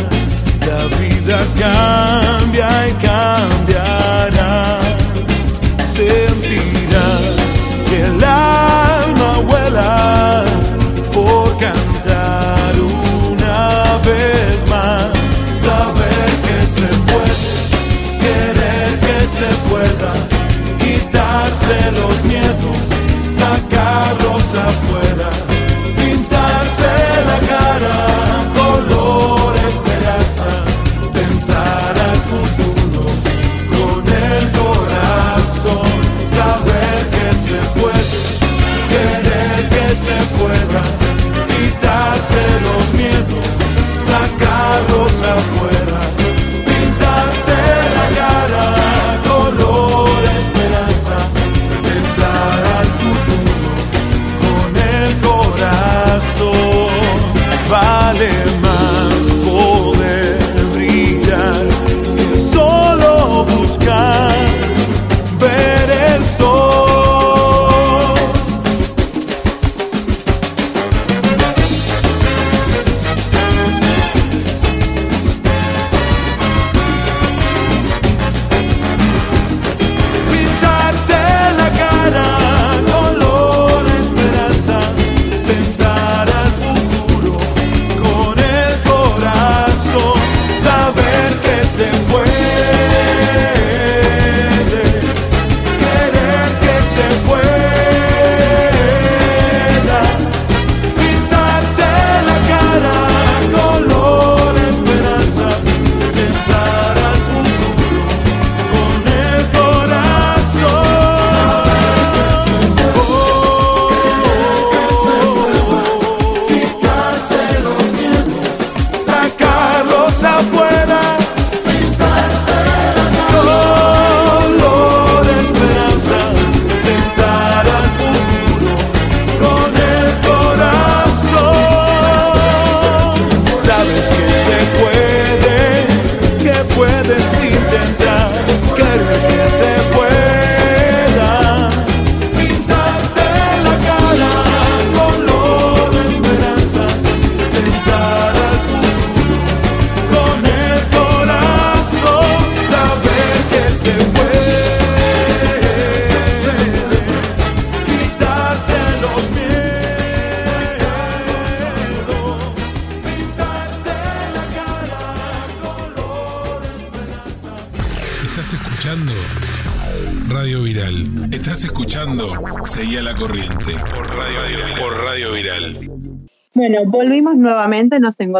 [1.59, 4.50] cambia y cambiará.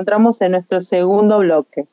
[0.01, 1.85] Encontramos en nuestro segundo bloque.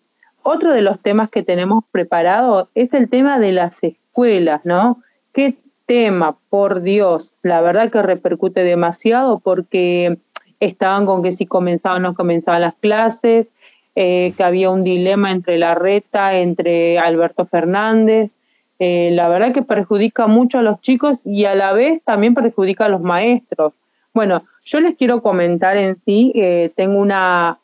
[0.42, 5.02] Otro de los temas que tenemos preparado es el tema de las escuelas, ¿no?
[5.34, 7.34] ¿Qué tema, por Dios?
[7.42, 10.16] La verdad que repercute demasiado porque
[10.58, 13.46] estaban con que si comenzaban o no comenzaban las clases,
[13.94, 18.32] eh, que había un dilema entre la reta, entre Alberto Fernández,
[18.78, 22.86] eh, la verdad que perjudica mucho a los chicos y a la vez también perjudica
[22.86, 23.74] a los maestros.
[24.14, 27.58] Bueno, yo les quiero comentar en sí, eh, tengo una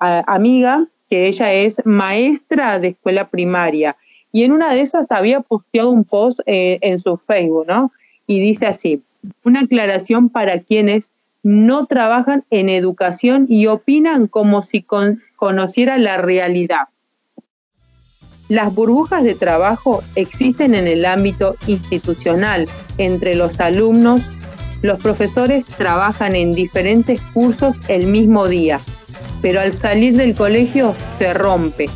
[0.00, 3.96] amiga que ella es maestra de escuela primaria
[4.32, 7.92] y en una de esas había posteado un post eh, en su Facebook, ¿no?
[8.26, 9.02] Y dice así,
[9.44, 11.10] una aclaración para quienes
[11.42, 14.84] no trabajan en educación y opinan como si
[15.36, 16.88] conocieran la realidad.
[18.48, 22.66] Las burbujas de trabajo existen en el ámbito institucional.
[22.98, 24.28] Entre los alumnos,
[24.82, 28.80] los profesores trabajan en diferentes cursos el mismo día,
[29.40, 31.88] pero al salir del colegio se rompe,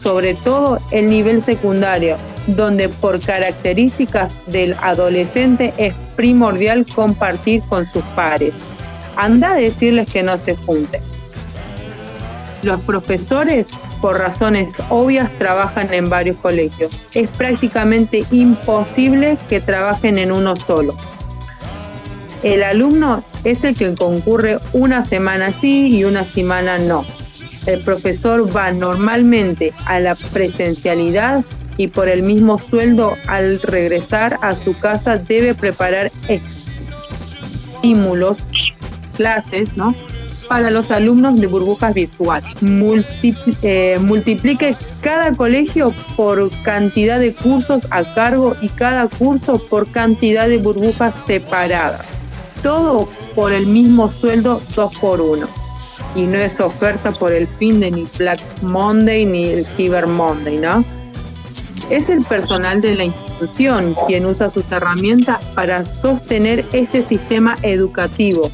[0.00, 8.02] sobre todo el nivel secundario, donde por características del adolescente es primordial compartir con sus
[8.16, 8.52] pares.
[9.16, 11.02] Anda a decirles que no se junten.
[12.62, 13.66] Los profesores
[14.00, 16.92] por razones obvias trabajan en varios colegios.
[17.12, 20.96] Es prácticamente imposible que trabajen en uno solo.
[22.42, 27.04] El alumno es el que concurre una semana sí y una semana no.
[27.66, 31.44] El profesor va normalmente a la presencialidad
[31.76, 36.10] y por el mismo sueldo al regresar a su casa debe preparar
[37.80, 38.38] estímulos,
[39.16, 39.94] clases, ¿no?
[40.48, 42.52] para los alumnos de burbujas virtuales.
[43.62, 50.48] Eh, multiplique cada colegio por cantidad de cursos a cargo y cada curso por cantidad
[50.48, 52.21] de burbujas separadas.
[52.62, 55.46] Todo por el mismo sueldo 2 por 1
[56.14, 60.58] y no es oferta por el fin de ni Black Monday ni el Cyber Monday,
[60.58, 60.84] ¿no?
[61.90, 68.50] Es el personal de la institución quien usa sus herramientas para sostener este sistema educativo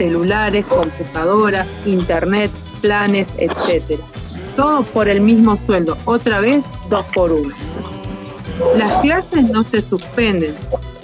[0.00, 2.50] celulares, computadoras, internet,
[2.80, 4.00] planes, etc.
[4.56, 7.54] Todo por el mismo sueldo, otra vez dos por uno.
[8.78, 10.54] Las clases no se suspenden,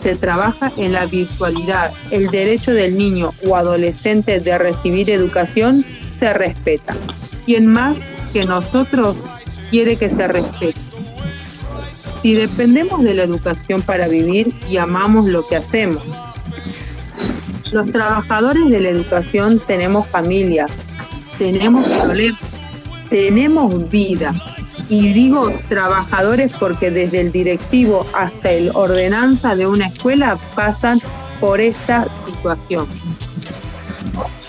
[0.06, 1.90] se trabaja en la virtualidad.
[2.12, 5.84] El derecho del niño o adolescente de recibir educación
[6.20, 6.94] se respeta.
[7.44, 7.96] ¿Quién más
[8.32, 9.16] que nosotros
[9.68, 10.80] quiere que se respete?
[12.22, 16.04] Si dependemos de la educación para vivir y amamos lo que hacemos,
[17.72, 20.66] los trabajadores de la educación tenemos familia,
[21.36, 22.40] tenemos problemas,
[23.10, 24.32] tenemos vida.
[24.88, 31.00] Y digo trabajadores porque desde el directivo hasta el ordenanza de una escuela pasan
[31.40, 32.86] por esta situación.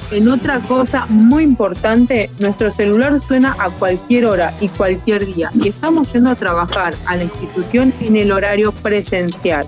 [0.10, 5.68] En otra cosa muy importante, nuestro celular suena a cualquier hora y cualquier día y
[5.68, 9.68] estamos yendo a trabajar a la institución en el horario presencial.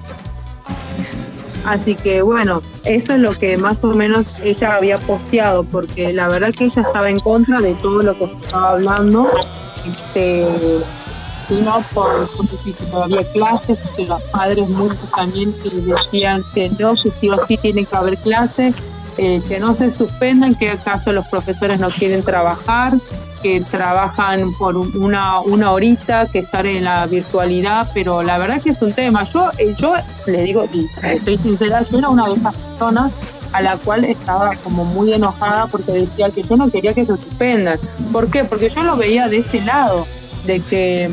[1.65, 6.29] Así que bueno, eso es lo que más o menos ella había posteado, porque la
[6.29, 9.29] verdad que ella estaba en contra de todo lo que se estaba hablando.
[9.85, 10.45] Este,
[11.49, 12.29] no por,
[12.63, 17.57] si todavía clases, que los padres muchos también decían que no, que sí o sí
[17.57, 18.75] tienen que haber clases,
[19.17, 22.93] eh, que no se suspendan, que acaso los profesores no quieren trabajar,
[23.41, 28.71] que trabajan por una, una horita, que están en la virtualidad, pero la verdad que
[28.71, 29.23] es un tema.
[29.23, 29.93] Yo, eh, yo
[30.27, 33.11] le digo, y estoy sincera, yo era una de esas personas
[33.51, 37.15] a la cual estaba como muy enojada porque decía que yo no quería que se
[37.17, 37.79] suspendan.
[38.11, 38.43] ¿Por qué?
[38.43, 40.05] Porque yo lo veía de ese lado,
[40.45, 41.09] de que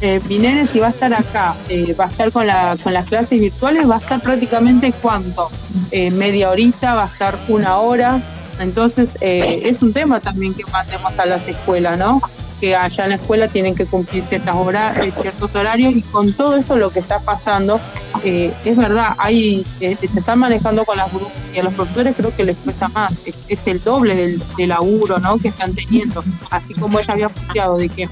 [0.00, 3.40] eh, si va a estar acá, eh, va a estar con, la, con las clases
[3.40, 5.50] virtuales, va a estar prácticamente cuánto,
[5.90, 8.20] eh, media horita, va a estar una hora.
[8.60, 12.20] Entonces eh, es un tema también que mandemos a las escuelas, ¿no?
[12.64, 16.56] Que allá en la escuela tienen que cumplir ciertas horas, ciertos horarios y con todo
[16.56, 17.78] esto lo que está pasando,
[18.24, 22.44] es verdad, hay, se están manejando con las grupos y a los profesores creo que
[22.44, 25.36] les cuesta más, es, el doble del, del laburo, ¿no?
[25.36, 28.08] Que están teniendo, así como ella había anunciado de que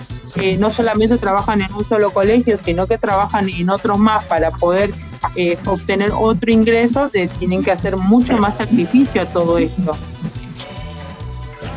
[0.58, 4.92] no solamente trabajan en un solo colegio, sino que trabajan en otros más para poder
[5.34, 9.96] eh, obtener otro ingreso, tienen que hacer mucho más sacrificio a todo esto.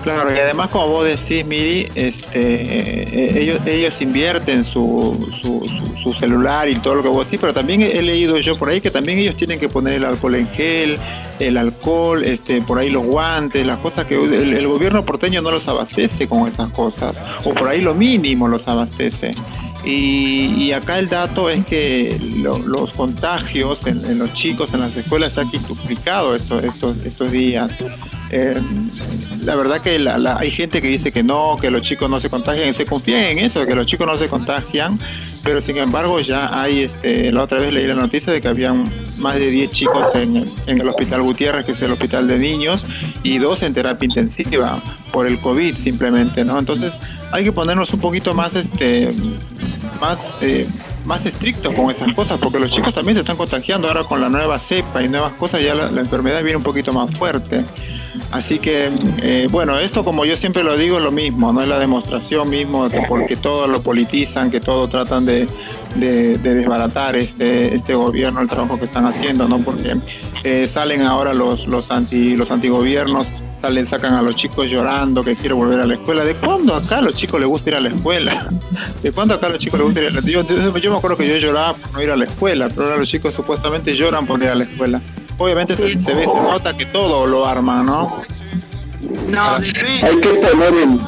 [0.06, 6.70] Claro, y además como vos decís, Miri, este, eh, ellos, ellos invierten su, su, celular
[6.70, 9.18] y todo lo que vos decís, pero también he leído yo por ahí que también
[9.18, 11.00] ellos tienen que poner el alcohol en gel,
[11.40, 15.68] el alcohol, este, por ahí los guantes, las cosas que el, gobierno porteño no los
[15.68, 19.34] abastece con esas cosas, o por ahí lo mínimo los abastece.
[19.84, 25.42] Y, acá el dato es que los contagios en, los chicos en las escuelas se
[25.42, 27.72] han quintuplicado estos, estos, estos días.
[28.32, 28.60] Eh,
[29.46, 30.10] la verdad que
[30.40, 33.40] hay gente que dice que no, que los chicos no se contagian, se confían en
[33.40, 35.00] eso, que los chicos no se contagian,
[35.44, 38.90] pero sin embargo ya hay, este, la otra vez leí la noticia de que habían
[39.20, 42.84] más de 10 chicos en, el Hospital Gutiérrez, que es el hospital de niños,
[43.22, 46.58] y dos en terapia intensiva por el COVID simplemente, ¿no?
[46.58, 46.92] Entonces
[47.32, 49.10] hay que ponernos un poquito más, este,
[50.02, 50.18] más...
[50.42, 50.68] Eh,
[51.06, 54.28] más estrictos con esas cosas, porque los chicos también se están contagiando ahora con la
[54.28, 57.64] nueva cepa y nuevas cosas, ya la enfermedad viene un poquito más fuerte.
[58.32, 58.92] Así que,
[59.22, 62.50] eh, bueno, esto como yo siempre lo digo, es lo mismo, no es la demostración
[62.50, 65.48] mismo, que porque todo lo politizan, que todo tratan de,
[65.96, 69.60] desbaratar este, este gobierno, el trabajo que están haciendo, ¿no?
[69.60, 69.96] Porque
[70.44, 73.26] eh, salen ahora los, los, anti, los antigobiernos,
[73.62, 76.26] salen, sacan a los chicos llorando que quiero volver a la escuela.
[76.26, 78.50] ¿De cuándo acá a los chicos les gusta ir a la escuela?
[79.04, 80.48] ¿De cuándo acá a los chicos les gusta ir a la escuela?
[80.48, 82.98] Yo, yo me acuerdo que yo lloraba por no ir a la escuela, pero ahora
[82.98, 85.02] los chicos supuestamente lloran por ir a la escuela
[85.38, 88.22] obviamente se, ve, se nota que todo lo arman, ¿no?
[89.30, 91.00] No, hay que poner en,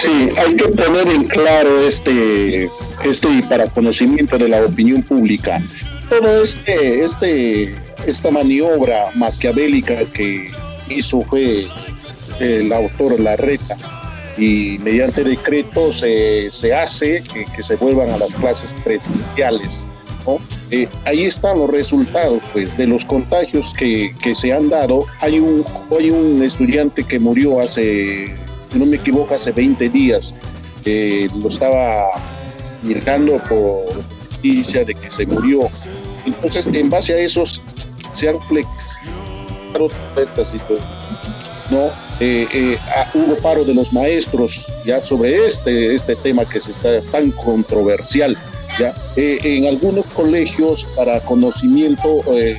[0.00, 2.70] sí, hay que poner en claro este,
[3.04, 5.62] este para conocimiento de la opinión pública.
[6.08, 7.74] Todo este, este,
[8.06, 10.46] esta maniobra maquiavélica que
[10.88, 11.66] hizo fue
[12.40, 13.76] el autor Larreta
[14.38, 19.86] y mediante decreto se, se hace que, que, se vuelvan a las clases presenciales.
[20.70, 25.06] Eh, ahí están los resultados pues, de los contagios que, se han dado.
[25.20, 25.64] Hay un,
[25.98, 28.26] hay un estudiante que murió hace,
[28.70, 30.34] si no me equivoco, hace 20 días.
[30.84, 32.10] lo estaba
[32.82, 34.02] mirando por
[34.42, 35.60] noticia de que se murió.
[36.24, 37.44] Entonces, en base a eso,
[38.12, 39.90] se han flexibilizado
[41.70, 41.86] ¿no?
[42.20, 42.78] Eh, eh,
[43.14, 48.36] hubo paro de los maestros ya sobre este, este tema que se está tan controversial
[49.16, 52.58] eh, en algunos colegios para conocimiento eh,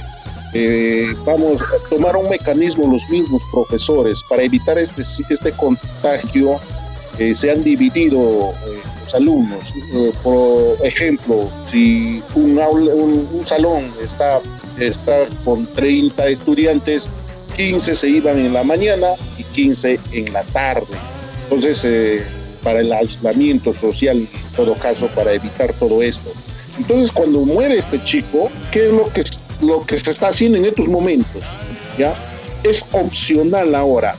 [0.54, 6.60] eh, vamos tomar un mecanismo los mismos profesores para evitar este, este contagio.
[7.18, 8.54] se han dividido
[9.04, 9.74] los alumnos.
[10.24, 14.40] por ejemplo, si un, un, salón está,
[14.80, 17.08] está con 30 estudiantes,
[17.56, 19.08] 15 se iban en la mañana
[19.38, 20.86] y 15 en la tarde.
[21.46, 22.24] Entonces,
[22.64, 26.32] para el aislamiento social, en todo caso, para evitar todo esto.
[26.78, 29.24] Entonces, cuando muere este chico, ¿qué es lo que,
[29.62, 31.44] lo que se está haciendo en estos momentos?
[31.98, 32.16] ¿Ya?
[32.64, 34.16] Es opcional ahora.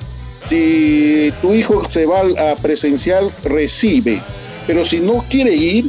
[0.48, 4.20] Si tu hijo se va a presencial, recibe,
[4.66, 5.86] pero si no quiere ir,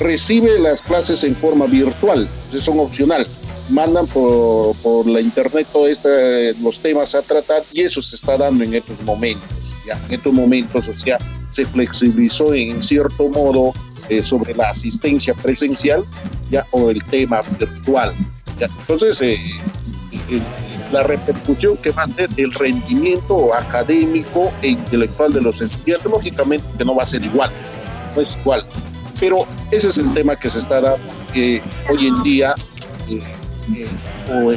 [0.00, 3.26] recibe las clases en forma virtual, Eso son opcional.
[3.68, 8.36] Mandan por, por la internet todos este, los temas a tratar y eso se está
[8.36, 9.98] dando en estos momentos, ¿ya?
[10.08, 11.16] En estos momentos, o sea,
[11.52, 13.72] se flexibilizó en cierto modo
[14.08, 16.04] eh, sobre la asistencia presencial
[16.50, 18.12] ya o el tema virtual.
[18.58, 19.38] Entonces, eh,
[20.92, 26.64] la repercusión que va a tener el rendimiento académico e intelectual de los estudiantes, lógicamente
[26.76, 27.50] que no va a ser igual,
[28.14, 28.64] no es igual.
[29.18, 31.02] Pero ese es el tema que se está dando
[31.88, 32.54] hoy en día
[34.30, 34.52] o,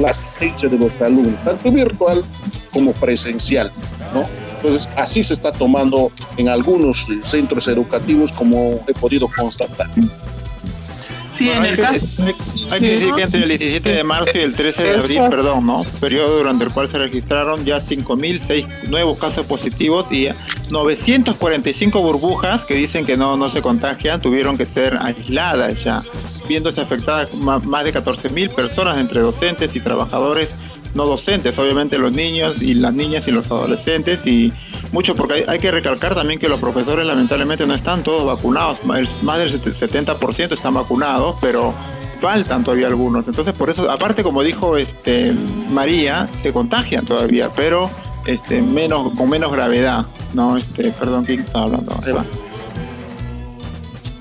[0.00, 2.24] la asistencia de los alumnos, tanto virtual
[2.72, 3.72] como presencial,
[4.12, 4.24] ¿no?
[4.64, 9.90] Entonces, así se está tomando en algunos centros educativos como he podido constatar.
[11.30, 12.06] Sí, en el caso.
[12.72, 15.66] Hay, que decir que entre el 17 de marzo y el 13 de abril, perdón,
[15.66, 15.84] ¿no?
[16.00, 20.28] Periodo durante el cual se registraron ya 5.000 nuevos casos positivos y
[20.70, 26.02] 945 burbujas que dicen que no, no se contagian, tuvieron que ser aisladas ya,
[26.48, 30.48] viéndose afectadas más de 14.000 personas entre docentes y trabajadores
[30.94, 34.52] no docentes, obviamente los niños y las niñas y los adolescentes y
[34.92, 39.38] mucho porque hay, que recalcar también que los profesores lamentablemente no están todos vacunados, más
[39.38, 41.74] del 70% están vacunados, pero
[42.20, 43.26] faltan todavía algunos.
[43.26, 45.32] Entonces por eso, aparte como dijo este
[45.70, 47.90] María, se contagian todavía, pero
[48.26, 51.94] este menos con menos gravedad, no este, perdón, ¿quién estaba hablando?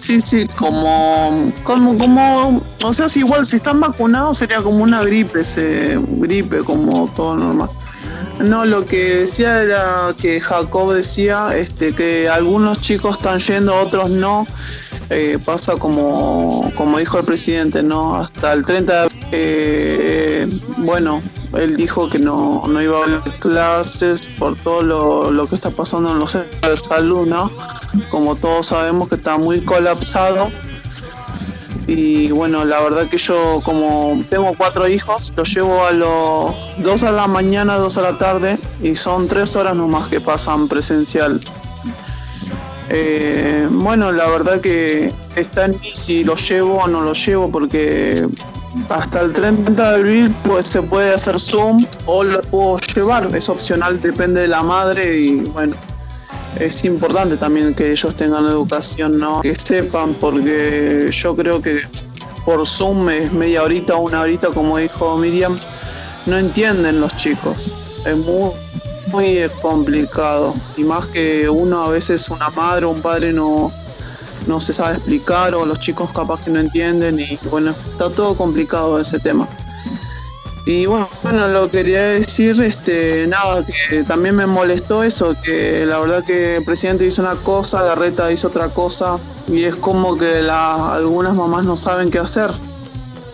[0.03, 5.01] Sí, sí, como, como, como, o sea, si igual si están vacunados sería como una
[5.01, 7.69] gripe, se, gripe como todo normal.
[8.41, 14.09] No, lo que decía era que Jacob decía este, que algunos chicos están yendo, otros
[14.09, 14.45] no.
[15.09, 18.15] Eh, pasa como, como dijo el presidente, ¿no?
[18.15, 20.02] Hasta el 30 de eh,
[20.77, 21.21] bueno,
[21.57, 25.69] él dijo que no, no iba a haber clases por todo lo, lo, que está
[25.69, 27.51] pasando en los centros de salud, ¿no?
[28.09, 30.49] Como todos sabemos que está muy colapsado.
[31.85, 37.03] Y bueno, la verdad que yo como tengo cuatro hijos, los llevo a los dos
[37.03, 41.41] a la mañana, dos a la tarde y son tres horas nomás que pasan presencial.
[42.89, 47.51] Eh, bueno, la verdad que está en mí si lo llevo o no lo llevo
[47.51, 48.27] porque
[48.89, 53.49] hasta el 30 de abril pues se puede hacer Zoom o lo puedo llevar, es
[53.49, 55.75] opcional, depende de la madre y bueno,
[56.59, 59.41] es importante también que ellos tengan educación, ¿no?
[59.41, 61.81] Que sepan, porque yo creo que
[62.45, 65.59] por Zoom es media horita o una horita, como dijo Miriam,
[66.25, 67.73] no entienden los chicos.
[68.05, 68.51] Es muy,
[69.07, 70.53] muy complicado.
[70.77, 73.71] Y más que uno, a veces una madre o un padre no,
[74.47, 78.35] no se sabe explicar o los chicos capaz que no entienden y bueno, está todo
[78.35, 79.47] complicado ese tema.
[80.65, 85.99] Y bueno, bueno, lo quería decir, este, nada, que también me molestó eso, que la
[85.99, 89.17] verdad que el presidente hizo una cosa, la reta hizo otra cosa,
[89.49, 92.49] y es como que algunas mamás no saben qué hacer.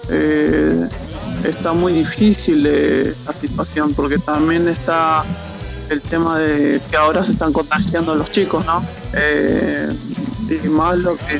[0.09, 0.89] Eh,
[1.43, 5.23] está muy difícil la situación, porque también está
[5.89, 8.83] el tema de que ahora se están contagiando los chicos, ¿no?
[9.13, 9.91] Eh,
[10.49, 11.39] y más lo que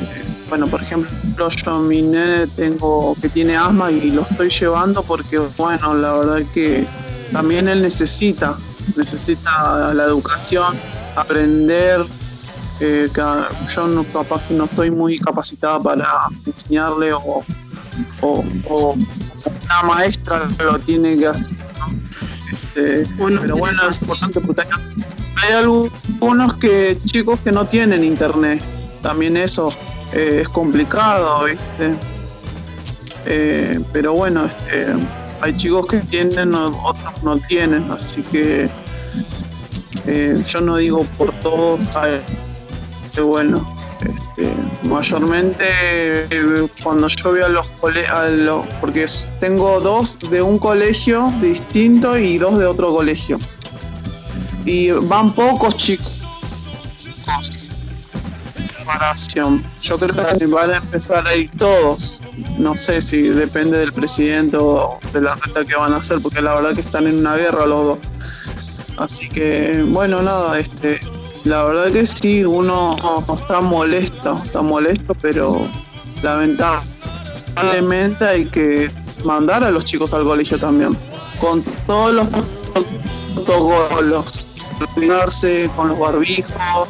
[0.50, 5.38] bueno, por ejemplo, yo mi nene tengo que tiene asma y lo estoy llevando porque,
[5.56, 6.84] bueno, la verdad que
[7.30, 8.56] también él necesita,
[8.96, 10.76] necesita la educación,
[11.14, 12.04] aprender.
[12.80, 13.22] Eh, que
[13.74, 16.08] yo no, capaz que no estoy muy capacitada para
[16.46, 17.44] enseñarle o,
[18.22, 21.56] una maestra lo tiene que hacer.
[22.50, 28.60] Este, bueno, pero bueno, es importante porque hay algunos que chicos que no tienen internet.
[29.02, 29.72] También eso
[30.12, 31.94] eh, es complicado, ¿viste?
[33.26, 34.86] Eh, pero bueno, este,
[35.40, 38.68] hay chicos que tienen, otros no tienen, así que
[40.06, 41.80] eh, yo no digo por todos,
[43.22, 45.66] bueno, este, mayormente
[46.82, 49.06] cuando yo veo a los colegios, porque
[49.38, 53.38] tengo dos de un colegio distinto y dos de otro colegio.
[54.64, 56.19] Y van pocos chicos
[59.82, 62.20] yo creo que van a empezar a ir todos.
[62.58, 66.40] No sé si depende del presidente o de la reta que van a hacer, porque
[66.40, 67.98] la verdad que están en una guerra los dos.
[68.98, 71.00] Así que, bueno, nada, este,
[71.44, 72.96] la verdad que sí, uno
[73.34, 75.66] está molesto, está molesto, pero
[76.22, 78.90] lamentablemente hay que
[79.24, 80.96] mandar a los chicos al colegio también,
[81.40, 82.26] con todos los
[83.34, 84.46] protocolos,
[85.76, 86.88] con los barbijos,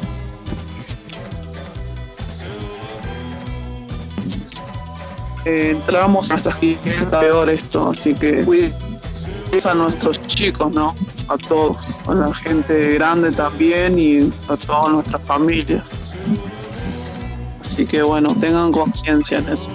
[5.44, 6.78] entramos hasta aquí
[7.10, 10.94] peor esto, así que cuidemos a nuestros chicos, ¿no?
[11.28, 11.76] A todos,
[12.06, 16.16] a la gente grande también y a todas nuestras familias.
[17.60, 19.70] Así que bueno, tengan conciencia en eso.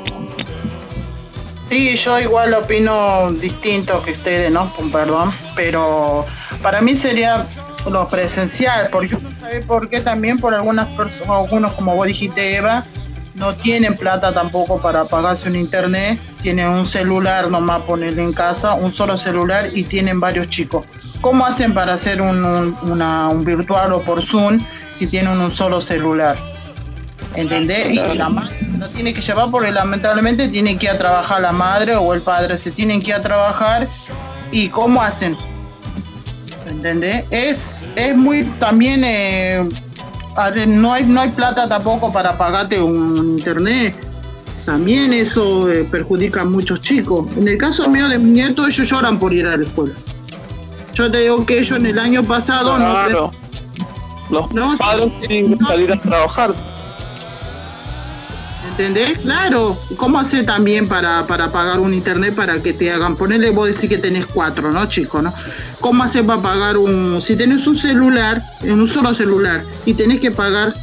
[1.70, 4.72] Sí, yo igual opino distinto que ustedes, ¿no?
[4.92, 6.26] Perdón, pero
[6.62, 7.48] para mí sería
[7.90, 12.56] lo presencial, porque uno sabe por qué también por algunas personas, algunos como vos dijiste
[12.56, 12.86] Eva,
[13.36, 18.74] no tienen plata tampoco para pagarse un internet, tienen un celular nomás ponerle en casa,
[18.76, 20.86] un solo celular y tienen varios chicos.
[21.22, 24.60] ¿Cómo hacen para hacer un, virtual o por Zoom
[24.98, 26.38] si tienen un solo celular?
[27.36, 27.90] ¿Entendés?
[27.90, 31.52] Y la madre no tiene que llevar porque lamentablemente tiene que ir a trabajar la
[31.52, 33.88] madre o el padre, se tienen que ir a trabajar
[34.52, 35.36] y ¿cómo hacen?
[36.66, 37.26] ¿Entendés?
[37.32, 39.04] Es, es muy también...
[39.04, 39.68] Eh,
[40.68, 43.96] no hay, no hay plata tampoco para pagarte un internet.
[44.66, 47.30] También eso eh, perjudica a muchos chicos.
[47.38, 49.94] En el caso mío de mi nieto, ellos lloran por ir a la escuela.
[50.94, 53.32] Yo te digo que ellos en el año pasado no.
[54.30, 56.55] Los padres tienen que salir a trabajar.
[58.78, 59.20] ¿Entendés?
[59.20, 59.78] Claro.
[59.96, 63.16] ¿Cómo hace también para, para pagar un internet para que te hagan?
[63.16, 65.22] Ponerle, vos decís que tenés cuatro, ¿no, chico?
[65.22, 65.34] ¿no?
[65.80, 67.22] ¿Cómo hace para pagar un...
[67.22, 70.74] Si tenés un celular, en un solo celular, y tenés que pagar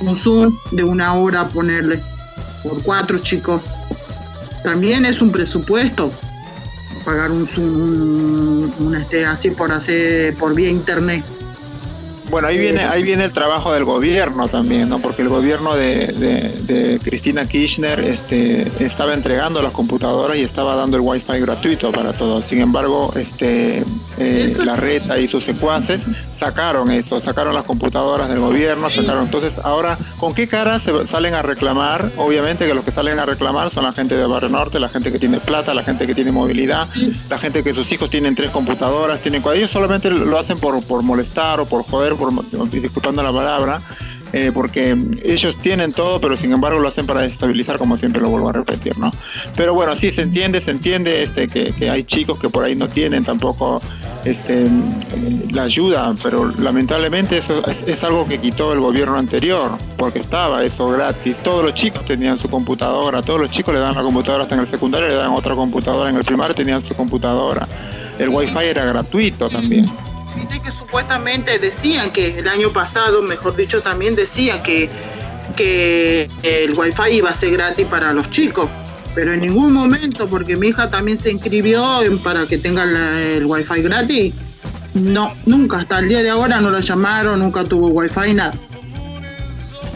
[0.00, 2.00] un Zoom de una hora, ponerle,
[2.62, 3.60] por cuatro, chicos.
[4.62, 6.10] También es un presupuesto
[7.04, 11.24] pagar un Zoom, un, este, así por hacer, por vía internet.
[12.30, 14.98] Bueno, ahí viene, ahí viene el trabajo del gobierno también, ¿no?
[14.98, 20.96] Porque el gobierno de, de, Cristina Kirchner este, estaba entregando las computadoras y estaba dando
[20.96, 22.46] el wifi gratuito para todos.
[22.46, 23.84] Sin embargo, este,
[24.18, 26.00] eh, la reta y sus secuaces
[26.38, 29.24] sacaron eso, sacaron las computadoras del gobierno, sacaron.
[29.24, 32.10] Entonces, ahora, ¿con qué cara se salen a reclamar?
[32.16, 35.12] Obviamente que los que salen a reclamar son la gente de Barrio Norte, la gente
[35.12, 36.88] que tiene plata, la gente que tiene movilidad,
[37.28, 41.02] la gente que sus hijos tienen tres computadoras, tienen ellos solamente lo hacen por, por
[41.02, 42.32] molestar o por joder, por
[42.70, 43.80] disculpando la palabra.
[44.32, 48.28] Eh, porque ellos tienen todo, pero sin embargo lo hacen para estabilizar, como siempre lo
[48.28, 49.10] vuelvo a repetir, ¿no?
[49.56, 52.74] Pero bueno, sí se entiende, se entiende este, que, que hay chicos que por ahí
[52.74, 53.80] no tienen tampoco
[54.26, 54.66] este,
[55.52, 60.88] la ayuda, pero lamentablemente eso es, algo que quitó el gobierno anterior, porque estaba eso
[60.88, 64.56] gratis, todos los chicos tenían su computadora, todos los chicos le dan la computadora hasta
[64.56, 67.68] en el secundario, le dan otra computadora, en el primario tenían su computadora,
[68.18, 69.90] el wifi era gratuito también.
[70.64, 74.90] Que supuestamente decían que el año pasado, mejor dicho, también decían que,
[75.56, 78.68] que el wifi iba a ser gratis para los chicos,
[79.16, 81.82] pero en ningún momento, porque mi hija también se inscribió
[82.22, 82.84] para que tenga
[83.18, 84.34] el wifi gratis,
[84.92, 88.52] no, nunca, hasta el día de ahora no la llamaron, nunca tuvo wifi, nada.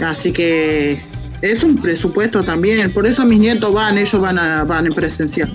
[0.03, 1.03] Así que
[1.43, 5.53] es un presupuesto también, por eso mis nietos van, ellos van a, van en presencial.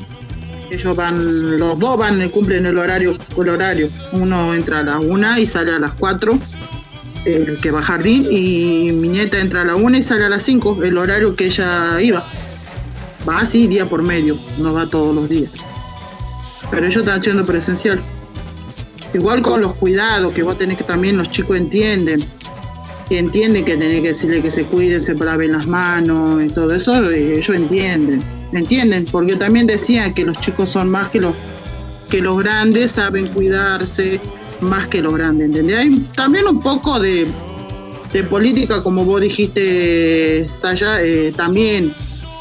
[0.70, 3.88] Ellos van, los dos van, cumplen el horario, el horario.
[4.14, 6.38] Uno entra a las una y sale a las cuatro,
[7.26, 10.30] el que va a jardín, y mi nieta entra a la una y sale a
[10.30, 12.24] las cinco, el horario que ella iba.
[13.28, 15.52] Va así día por medio, no va todos los días.
[16.70, 18.02] Pero ellos están haciendo presencial.
[19.14, 22.26] Igual con los cuidados que vos tenés que también los chicos entienden.
[23.10, 26.74] Que entienden que tenés que decirle que se cuiden, se laven las manos y todo
[26.74, 28.24] eso, ellos entienden
[28.58, 29.06] entienden?
[29.06, 31.34] Porque también decían que los chicos son más que los,
[32.10, 34.20] que los grandes, saben cuidarse
[34.62, 35.78] más que los grandes, ¿entendés?
[35.78, 37.28] Hay también un poco de,
[38.14, 41.92] de política, como vos dijiste, Saya, eh, también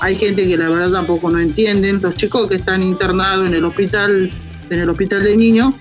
[0.00, 2.00] hay gente que la verdad tampoco no entienden.
[2.02, 4.30] Los chicos que están internados en el hospital,
[4.70, 5.74] en el hospital de niños,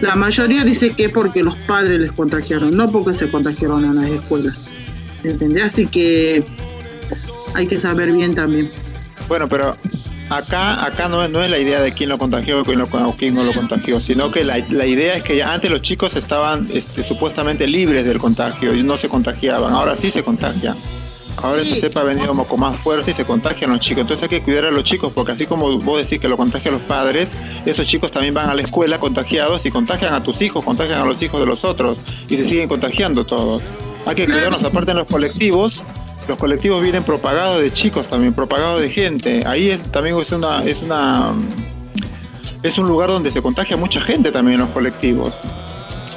[0.00, 3.94] la mayoría dice que es porque los padres les contagiaron, no porque se contagiaron en
[3.94, 4.68] las escuelas.
[5.22, 5.64] ¿Entendés?
[5.64, 6.44] Así que
[7.54, 8.70] hay que saber bien también.
[9.28, 9.76] Bueno, pero
[10.28, 13.52] acá acá no, no es la idea de quién lo contagió o quién, no lo
[13.52, 18.04] contagió, sino que la, idea es que ya antes los chicos estaban este, supuestamente libres
[18.04, 20.74] del contagio y no se contagiaban, ahora sí se contagian.
[21.38, 24.02] Ahora esa cepa ha venido como con más fuerza y se contagian los chicos.
[24.02, 26.74] Entonces hay que cuidar a los chicos porque así como vos decís que lo contagian
[26.74, 27.28] los padres,
[27.66, 31.04] esos chicos también van a la escuela contagiados y contagian a tus hijos, contagian a
[31.04, 33.62] los hijos de los otros y se siguen contagiando todos.
[34.06, 35.82] Hay que cuidarnos aparte en los colectivos
[36.28, 39.42] los colectivos vienen propagados de chicos también, propagados de gente.
[39.44, 41.32] Ahí también es una, es una
[42.62, 45.34] es un lugar donde se contagia mucha gente también en los colectivos.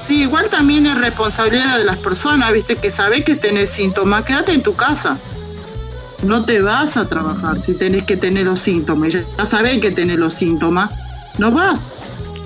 [0.08, 4.52] Sí, igual también es responsabilidad de las personas, viste, que sabes que tenés síntomas, quédate
[4.54, 5.18] en tu casa.
[6.24, 9.14] No te vas a trabajar si tenés que tener los síntomas.
[9.14, 10.92] Ya sabés que tenés los síntomas,
[11.38, 11.80] no vas.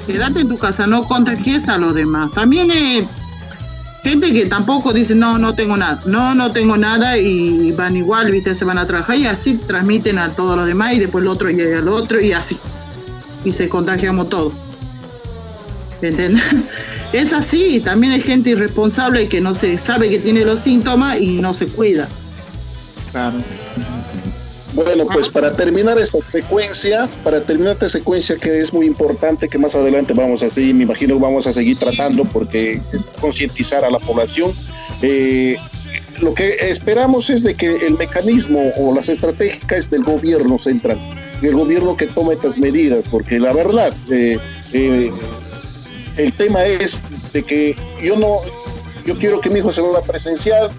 [0.07, 2.32] Quédate en tu casa, no contagies a los demás.
[2.34, 3.05] También es
[4.03, 8.32] gente que tampoco dice, no, no tengo nada, no, no tengo nada y van igual,
[8.32, 11.28] viste, se van a trabajar y así transmiten a todos los demás y después el
[11.28, 12.57] otro y el otro y así.
[13.43, 14.53] Y se contagiamos todos.
[16.01, 16.43] ¿Entiendes?
[17.12, 21.41] Es así, también hay gente irresponsable que no se sabe que tiene los síntomas y
[21.41, 22.07] no se cuida.
[23.12, 23.38] Claro.
[24.74, 29.57] Bueno, pues para terminar esta secuencia, para terminar esta secuencia que es muy importante, que
[29.57, 32.80] más adelante vamos a seguir, me imagino que vamos a seguir tratando porque
[33.20, 34.51] concientizar a la población.
[35.01, 35.57] Eh,
[36.22, 40.99] lo que esperamos es de que el mecanismo o las estratégicas del gobierno central,
[41.41, 44.38] el gobierno que toma estas medidas, porque la verdad, eh,
[44.74, 45.12] eh,
[46.18, 47.01] el tema es
[47.34, 48.38] de que yo no,
[49.05, 50.72] yo quiero que mi hijo se vaya presencial,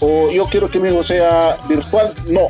[0.00, 2.14] o yo quiero que mi hijo sea virtual.
[2.26, 2.48] No,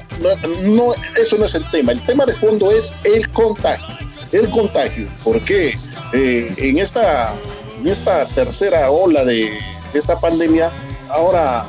[0.62, 1.92] no, eso no es el tema.
[1.92, 3.94] El tema de fondo es el contagio.
[4.32, 5.76] El contagio, porque
[6.12, 7.34] eh, en, esta,
[7.80, 9.56] en esta tercera ola de,
[9.94, 10.70] esta pandemia,
[11.08, 11.64] ahora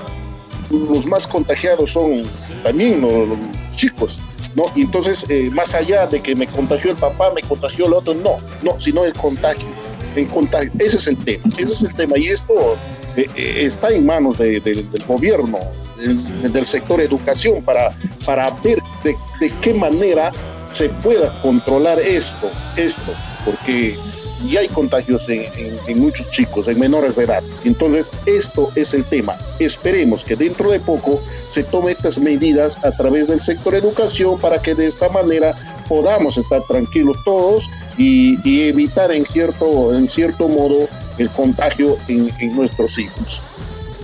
[0.69, 2.23] los más contagiados son
[2.63, 3.37] también los,
[3.75, 4.19] chicos.
[4.55, 4.65] ¿no?
[4.75, 8.15] Y entonces, eh, más allá de que me contagió el papá, me contagió el otro,
[8.15, 9.67] no, no, sino el contagio.
[10.25, 12.17] Contagio, ese es el tema, ese es el tema.
[12.17, 12.53] Y esto
[13.15, 15.59] eh, eh, está en manos del gobierno,
[15.97, 17.91] del, sector educación, para,
[18.25, 19.15] para ver de,
[19.61, 20.31] qué manera
[20.73, 23.11] se pueda controlar esto, esto,
[23.45, 23.95] porque
[24.49, 25.45] ya hay contagios en,
[25.87, 27.43] en, muchos chicos, en menores de edad.
[27.63, 29.35] Entonces, esto es el tema.
[29.59, 34.61] Esperemos que dentro de poco se tomen estas medidas a través del sector educación para
[34.61, 35.55] que de esta manera
[35.87, 37.67] podamos estar tranquilos todos
[37.97, 40.87] y, y evitar en cierto, en cierto modo
[41.17, 43.41] el contagio en, nuestros hijos.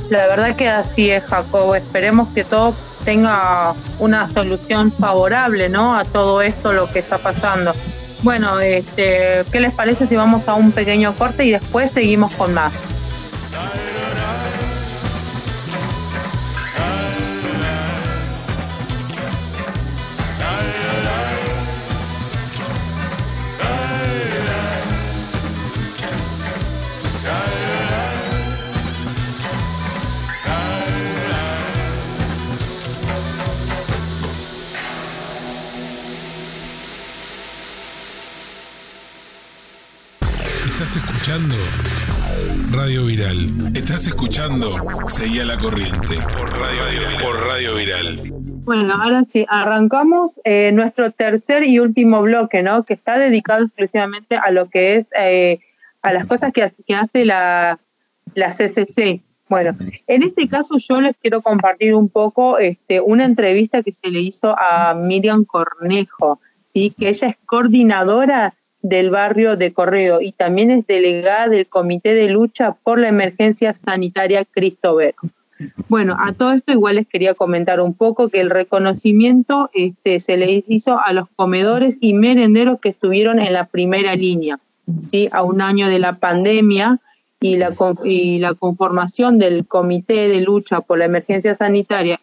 [0.09, 1.75] La verdad que así es, Jacobo.
[1.75, 2.75] Esperemos que todo
[3.05, 5.97] tenga una solución favorable, ¿no?
[5.97, 7.73] A todo esto, lo que está pasando.
[8.21, 12.53] Bueno, este, ¿qué les parece si vamos a un pequeño corte y después seguimos con
[12.53, 12.73] más?
[40.95, 41.55] Escuchando
[42.71, 43.75] Radio Viral.
[43.75, 44.75] Estás escuchando
[45.07, 47.17] Seguía la Corriente por Radio Viral.
[47.23, 48.33] Por Radio Viral.
[48.65, 52.83] Bueno, ahora sí, arrancamos eh, nuestro tercer y último bloque, ¿no?
[52.83, 55.59] Que está dedicado exclusivamente a lo que es, eh,
[56.03, 56.63] a las cosas que,
[56.93, 57.79] hace la,
[58.35, 59.21] la CCC.
[59.49, 59.75] Bueno,
[60.05, 64.19] en este caso yo les quiero compartir un poco este, una entrevista que se le
[64.19, 66.93] hizo a Miriam Cornejo, ¿sí?
[66.97, 68.53] que ella es coordinadora
[68.83, 73.73] del barrio de Correo y también es delegada del Comité de Lucha por la Emergencia
[73.73, 75.15] Sanitaria Cristobero.
[75.87, 80.35] Bueno, a todo esto igual les quería comentar un poco que el reconocimiento este, se
[80.35, 84.59] le hizo a los comedores y merenderos que estuvieron en la primera línea,
[85.09, 85.29] ¿sí?
[85.31, 86.99] a un año de la pandemia
[87.39, 87.73] y la,
[88.03, 92.19] y la conformación del Comité de Lucha por la Emergencia Sanitaria,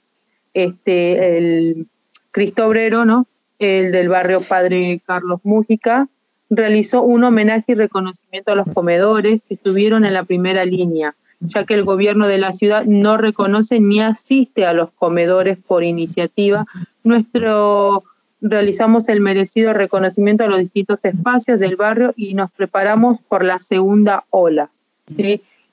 [0.52, 1.86] este, el
[2.32, 3.26] Cristobrero, ¿no?
[3.58, 6.08] el del barrio Padre Carlos Mújica,
[6.50, 11.64] realizó un homenaje y reconocimiento a los comedores que estuvieron en la primera línea, ya
[11.64, 16.66] que el gobierno de la ciudad no reconoce ni asiste a los comedores por iniciativa.
[17.04, 18.02] Nuestro
[18.42, 23.60] realizamos el merecido reconocimiento a los distintos espacios del barrio y nos preparamos por la
[23.60, 24.70] segunda ola.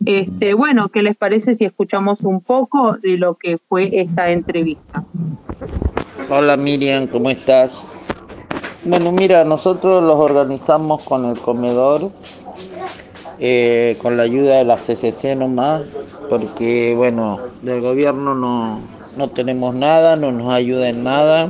[0.05, 5.03] Este, bueno, ¿qué les parece si escuchamos un poco de lo que fue esta entrevista?
[6.29, 7.85] Hola Miriam, ¿cómo estás?
[8.87, 12.09] Bueno, mira, nosotros los organizamos con el comedor,
[13.37, 15.81] eh, con la ayuda de la CCC nomás,
[16.29, 18.79] porque bueno, del gobierno no,
[19.17, 21.49] no tenemos nada, no nos ayuda en nada,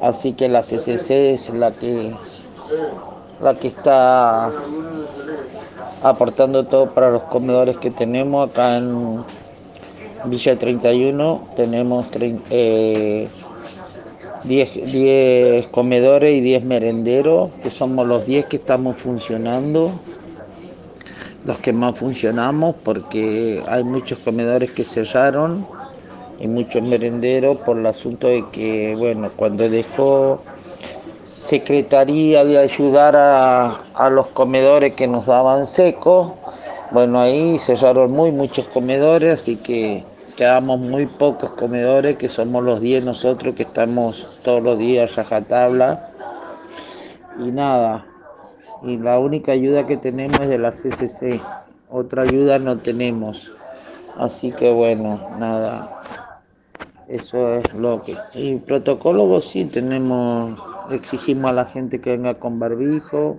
[0.00, 2.14] así que la CCC es la que,
[3.40, 4.52] la que está
[6.04, 9.24] aportando todo para los comedores que tenemos acá en
[10.26, 12.44] Villa 31, tenemos 30,
[14.44, 19.92] 10, comedores y 10 merenderos, que somos los 10 que estamos funcionando,
[21.44, 25.66] los que más funcionamos, porque hay muchos comedores que cerraron
[26.40, 30.40] y muchos merenderos por el asunto de que, bueno, cuando dejó
[31.38, 36.32] Secretaría de ayudar a, a los comedores que nos daban secos,
[36.92, 40.04] bueno, ahí cerraron muy muchos comedores, así que
[40.36, 46.10] quedamos muy pocos comedores, que somos los 10 nosotros que estamos todos los días rajatabla.
[47.38, 48.04] Y nada,
[48.82, 51.40] y la única ayuda que tenemos es de la CCC,
[51.88, 53.52] otra ayuda no tenemos.
[54.16, 56.02] Así que bueno, nada,
[57.08, 58.16] eso es lo que...
[58.34, 60.58] Y protocólogos sí tenemos,
[60.90, 63.38] exigimos a la gente que venga con barbijo,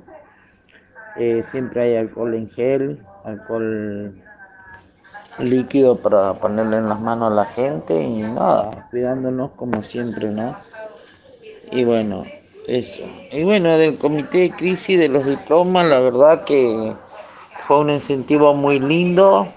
[1.18, 4.14] eh, siempre hay alcohol en gel, alcohol
[5.40, 10.56] líquido para ponerle en las manos a la gente y nada, cuidándonos como siempre, ¿no?
[11.72, 12.24] Y bueno,
[12.68, 13.04] eso.
[13.32, 16.94] Y bueno, del comité de crisis de los diplomas, la verdad que
[17.68, 19.48] fue un incentivo muy lindo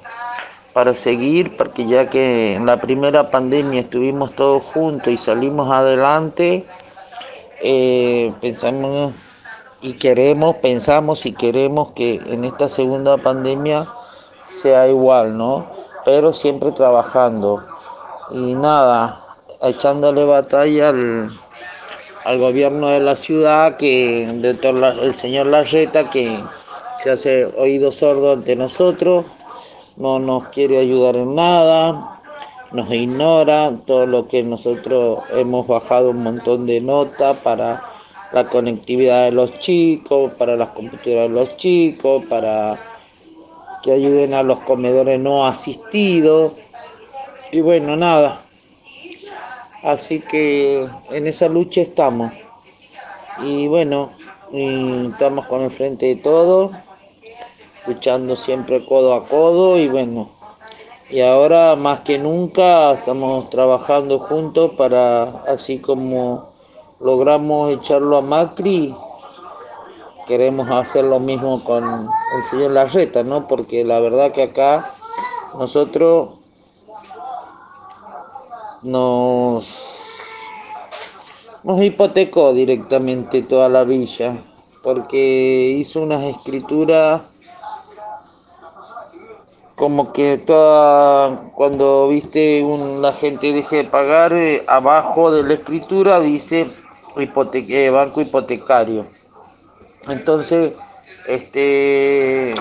[0.72, 6.66] para seguir, porque ya que en la primera pandemia estuvimos todos juntos y salimos adelante,
[7.62, 9.12] eh, pensamos
[9.80, 13.86] y queremos, pensamos y queremos que en esta segunda pandemia
[14.60, 15.66] sea igual, ¿no?
[16.04, 17.64] Pero siempre trabajando.
[18.30, 19.20] Y nada,
[19.62, 21.30] echándole batalla al,
[22.24, 26.42] al gobierno de la ciudad, que el señor Larreta, que
[26.98, 29.24] se hace oído sordo ante nosotros,
[29.96, 32.20] no nos quiere ayudar en nada,
[32.72, 37.82] nos ignora todo lo que nosotros hemos bajado un montón de notas para
[38.32, 42.78] la conectividad de los chicos, para las computadoras de los chicos, para
[43.86, 46.54] que ayuden a los comedores no asistidos.
[47.52, 48.42] Y bueno, nada.
[49.84, 52.32] Así que en esa lucha estamos.
[53.44, 54.10] Y bueno,
[54.52, 56.72] estamos con el frente de todo,
[57.86, 60.30] luchando siempre codo a codo y bueno.
[61.08, 66.50] Y ahora más que nunca estamos trabajando juntos para, así como
[66.98, 68.92] logramos echarlo a Macri,
[70.26, 73.46] queremos hacer lo mismo con el señor Larreta, ¿no?
[73.46, 74.92] Porque la verdad que acá
[75.58, 76.30] nosotros
[78.82, 80.02] nos,
[81.64, 84.36] hipotecó directamente toda la villa,
[84.82, 87.22] porque hizo unas escrituras
[89.74, 95.54] como que toda cuando viste un, la gente deje de pagar eh, abajo de la
[95.54, 96.66] escritura dice
[97.16, 99.06] hipoteca, banco hipotecario.
[100.08, 100.72] Entonces,
[101.26, 102.54] este, eh,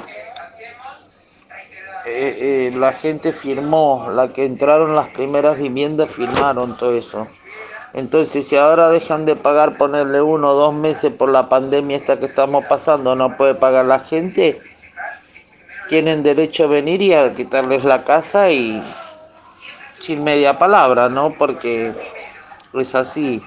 [2.05, 7.27] eh, la gente firmó, la que entraron las primeras viviendas firmaron todo eso.
[7.93, 12.17] Entonces, si ahora dejan de pagar, ponerle uno o dos meses por la pandemia esta
[12.17, 14.61] que estamos pasando, no puede pagar la gente,
[15.87, 18.83] tienen derecho a venir y a quitarles la casa y
[19.99, 21.33] sin media palabra, ¿no?
[21.33, 21.93] Porque
[22.73, 23.41] es así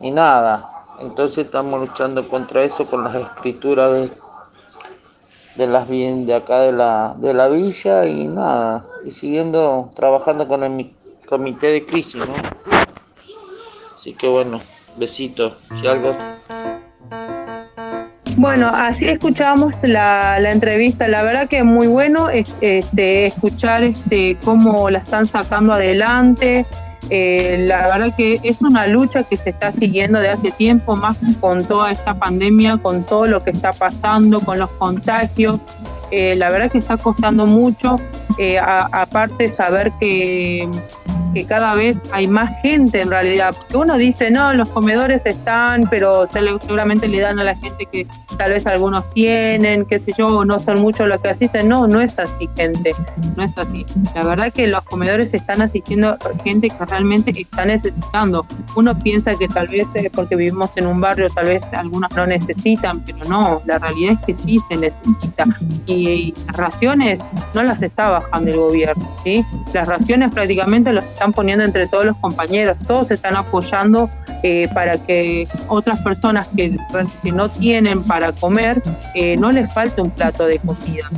[0.00, 0.71] y nada.
[0.98, 4.12] Entonces estamos luchando contra eso con las escrituras de,
[5.56, 8.84] de las bien de acá de la, de la villa y nada.
[9.04, 10.92] Y siguiendo trabajando con el
[11.28, 12.34] comité de crisis, ¿no?
[13.96, 14.60] Así que bueno,
[14.96, 15.54] besitos.
[15.80, 16.14] Si algo
[18.36, 24.36] bueno, así escuchábamos la, la, entrevista, la verdad que es muy bueno este, escuchar este,
[24.42, 26.64] cómo la están sacando adelante,
[27.10, 31.18] eh, la verdad que es una lucha que se está siguiendo de hace tiempo, más
[31.40, 35.58] con toda esta pandemia, con todo lo que está pasando, con los contagios.
[36.10, 38.00] Eh, la verdad que está costando mucho,
[38.38, 40.68] eh, aparte saber que
[41.32, 46.28] que cada vez hay más gente en realidad, uno dice, no, los comedores están, pero
[46.30, 48.06] seguramente le dan a la gente que
[48.36, 52.00] tal vez algunos tienen, qué sé yo, no son muchos los que asisten, no, no
[52.00, 52.92] es así gente,
[53.36, 53.84] no es así.
[54.14, 58.46] La verdad que los comedores están asistiendo gente que realmente está necesitando.
[58.76, 63.00] Uno piensa que tal vez porque vivimos en un barrio, tal vez algunos no necesitan,
[63.04, 65.44] pero no, la realidad es que sí se necesita.
[65.86, 67.20] Y, las raciones
[67.54, 69.44] no las está bajando el gobierno, ¿sí?
[69.72, 74.10] Las raciones prácticamente las están poniendo entre todos los compañeros, todos están apoyando
[74.42, 76.76] eh, para que otras personas que,
[77.22, 78.82] que, no tienen para comer
[79.14, 81.08] eh, no les falte un plato de comida.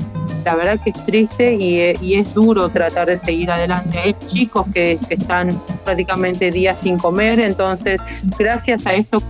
[0.45, 3.99] La verdad que es triste y, eh, es duro tratar de seguir adelante.
[3.99, 7.99] Hay chicos que, que, están prácticamente días sin comer, entonces
[8.39, 9.25] gracias a estos,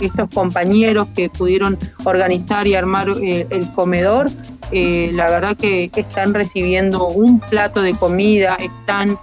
[0.00, 4.28] estos compañeros que pudieron organizar y armar el comedor,
[4.72, 9.16] la verdad que están recibiendo un plato de comida, están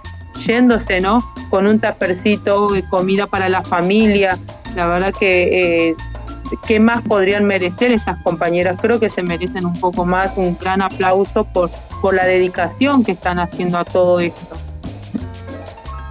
[0.46, 1.22] yéndose, ¿no?
[1.50, 4.38] Con un tapercito comida para la familia.
[4.74, 5.96] La verdad que, eh,
[6.66, 8.78] ¿qué más podrían merecer estas compañeras?
[8.80, 11.70] Creo que se merecen un poco más, un gran aplauso por,
[12.00, 14.56] por la dedicación que están haciendo a todo esto.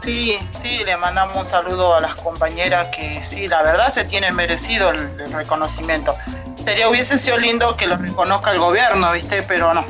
[0.03, 4.31] Sí, sí, le mandamos un saludo a las compañeras que sí, la verdad se tiene
[4.31, 6.13] merecido el, reconocimiento.
[6.61, 9.43] Sería, hubiese sido lindo que lo reconozca el gobierno, ¿viste?
[9.43, 9.85] Pero no,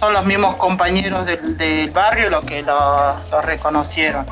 [0.00, 4.26] son los mismos compañeros del, barrio los que lo, reconocieron.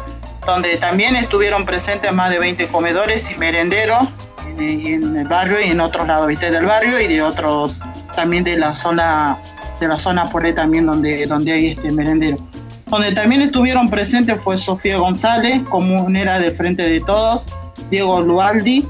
[0.46, 4.08] Donde también estuvieron presentes más de 20 comedores y merenderos
[4.46, 7.80] en, el barrio y en otros lados del barrio y de otros
[8.16, 9.36] también de la zona
[9.78, 12.38] de la zona por ahí también donde, donde hay este merendero.
[12.86, 17.46] Donde también estuvieron presentes fue Sofía González, comunera de Frente de Todos,
[17.90, 18.84] Diego Lualdi,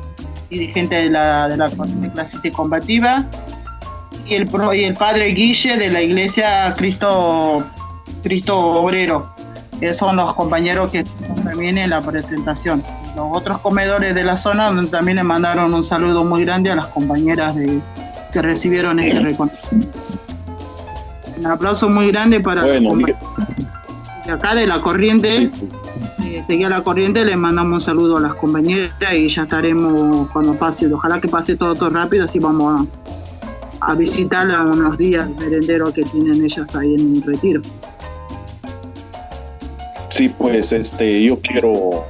[0.49, 1.68] dirigente de la, de la
[2.14, 3.24] clase combativa,
[4.29, 7.64] y el, y el padre Guille de la iglesia Cristo,
[8.22, 9.31] Cristo Obrero.
[9.81, 11.05] Esos son los compañeros que
[11.45, 12.83] también en la presentación.
[13.14, 16.87] Los otros comedores de la zona también le mandaron un saludo muy grande a las
[16.87, 17.81] compañeras de,
[18.33, 19.99] que recibieron este reconocimiento.
[21.39, 22.95] Un aplauso muy grande para bueno,
[24.26, 25.51] de acá de la corriente.
[26.24, 30.55] Eh, seguía la corriente, le mandamos un saludo a las compañeras y ya estaremos cuando
[30.55, 30.93] pase.
[30.93, 32.85] Ojalá que pase todo, todo rápido, así vamos a,
[33.81, 37.61] a visitar a unos días merenderos que tienen ellas ahí en el retiro.
[40.11, 42.05] Sí, pues este, yo quiero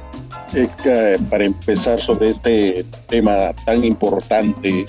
[0.53, 4.85] eh, para empezar sobre este tema tan importante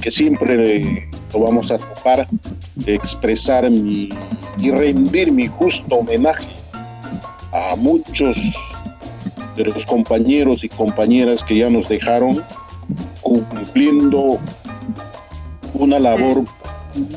[0.00, 2.26] que siempre lo vamos a topar,
[2.86, 4.08] expresar mi,
[4.58, 6.48] y rendir mi justo homenaje
[7.52, 8.36] a muchos
[9.54, 12.42] de los compañeros y compañeras que ya nos dejaron
[13.20, 14.38] cumpliendo
[15.78, 16.44] una labor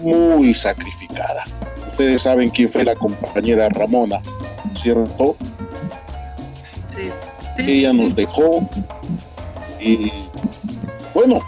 [0.03, 1.43] muy sacrificada.
[1.91, 4.20] Ustedes saben quién fue la compañera Ramona,
[4.82, 5.36] ¿cierto?
[7.57, 8.70] Ella nos dejó
[9.82, 10.12] y
[11.14, 11.39] bueno,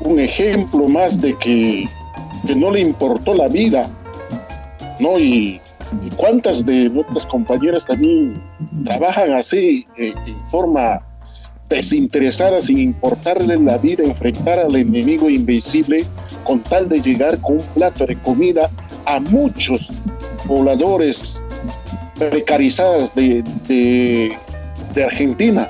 [0.00, 1.86] un ejemplo más de que,
[2.54, 3.88] no le importó la vida,
[5.00, 5.18] ¿no?
[5.18, 5.60] Y,
[6.16, 8.42] cuántas de nuestras compañeras también
[8.84, 11.05] trabajan así, eh, en forma
[11.68, 16.04] desinteresada, sin importarle la vida, enfrentar al enemigo invisible
[16.44, 18.70] con tal de llegar con un plato de comida
[19.04, 19.90] a muchos
[20.46, 21.42] pobladores
[22.18, 23.42] precarizadas de,
[24.94, 25.68] de Argentina.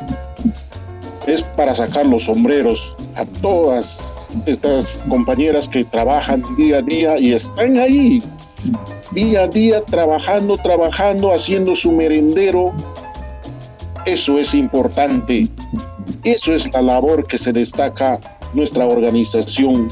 [1.26, 4.14] Es para sacar los sombreros a todas
[4.47, 8.22] estas compañeras que trabajan día a día y están ahí,
[9.12, 12.72] día a día, trabajando, trabajando, haciendo su merendero.
[14.05, 15.49] Eso es importante.
[16.27, 18.18] Eso es la labor que se destaca
[18.53, 19.89] nuestra organización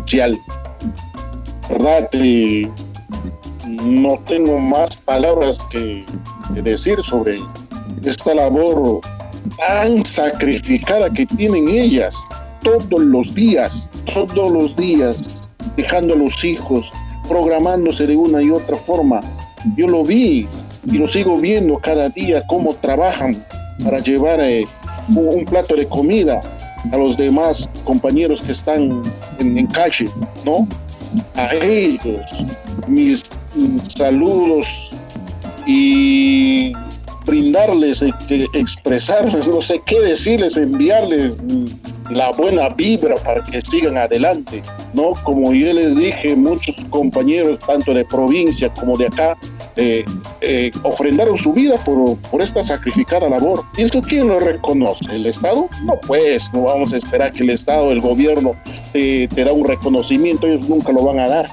[0.00, 0.36] social.
[1.68, 2.10] ¿Verdad?
[3.84, 6.04] no tengo más palabras que,
[6.64, 7.38] decir sobre
[8.04, 9.00] esta labor
[9.56, 12.16] tan sacrificada que tienen ellas
[12.64, 16.92] todos los días, todos los días, dejando a los hijos,
[17.28, 19.20] programándose de una y otra forma.
[19.76, 20.48] Yo lo vi
[20.90, 23.40] y lo sigo viendo cada día cómo trabajan
[23.84, 24.64] para llevar eh,
[25.16, 26.40] un plato de comida
[26.92, 29.02] a los demás compañeros que están
[29.38, 30.08] en, en calle,
[30.44, 30.66] ¿no?
[31.34, 32.22] A ellos,
[32.86, 33.24] mis
[33.96, 34.90] saludos
[35.66, 36.72] y
[37.26, 38.12] brindarles, eh,
[38.54, 41.38] expresarles, no sé qué decirles, enviarles
[42.10, 44.62] la buena vibra para que sigan adelante,
[44.94, 45.12] ¿no?
[45.22, 49.38] Como yo les dije, muchos compañeros, tanto de provincia como de acá,
[49.76, 50.04] eh,
[50.40, 53.62] eh, ofrendaron su vida por, por, esta sacrificada labor.
[53.76, 55.14] ¿Y eso quién lo reconoce?
[55.14, 55.68] ¿El Estado?
[55.84, 58.54] No, pues, no vamos a esperar que el Estado, el gobierno,
[58.92, 61.48] te da un reconocimiento, ellos nunca lo van a dar,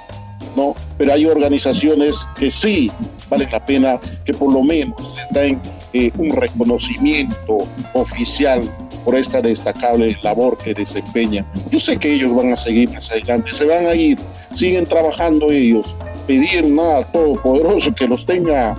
[0.55, 0.75] ¿no?
[0.97, 2.91] Pero hay organizaciones que sí
[3.29, 5.61] vale la pena que por lo menos les den
[5.93, 7.59] eh, un reconocimiento
[7.93, 8.61] oficial
[9.03, 11.45] por esta destacable labor que desempeñan.
[11.71, 14.19] Yo sé que ellos van a seguir más adelante, se van a ir,
[14.53, 15.95] siguen trabajando ellos,
[16.27, 18.75] pedir nada todopoderoso que los tenga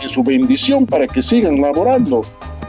[0.00, 2.22] en su bendición para que sigan laborando,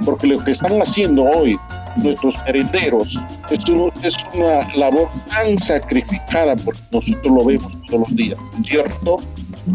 [0.03, 1.59] porque lo que están haciendo hoy
[1.97, 3.19] nuestros herederos
[3.51, 3.63] es,
[4.03, 9.17] es una labor tan sacrificada porque nosotros lo vemos todos los días, ¿cierto?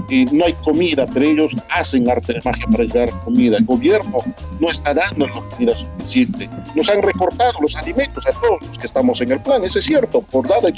[0.08, 3.58] y no hay comida, pero ellos hacen arte de magia para llevar comida.
[3.58, 4.18] El gobierno
[4.60, 6.48] no está dando la comida suficiente.
[6.74, 9.84] Nos han recortado los alimentos a todos los que estamos en el plan, eso es
[9.84, 10.70] cierto, por dada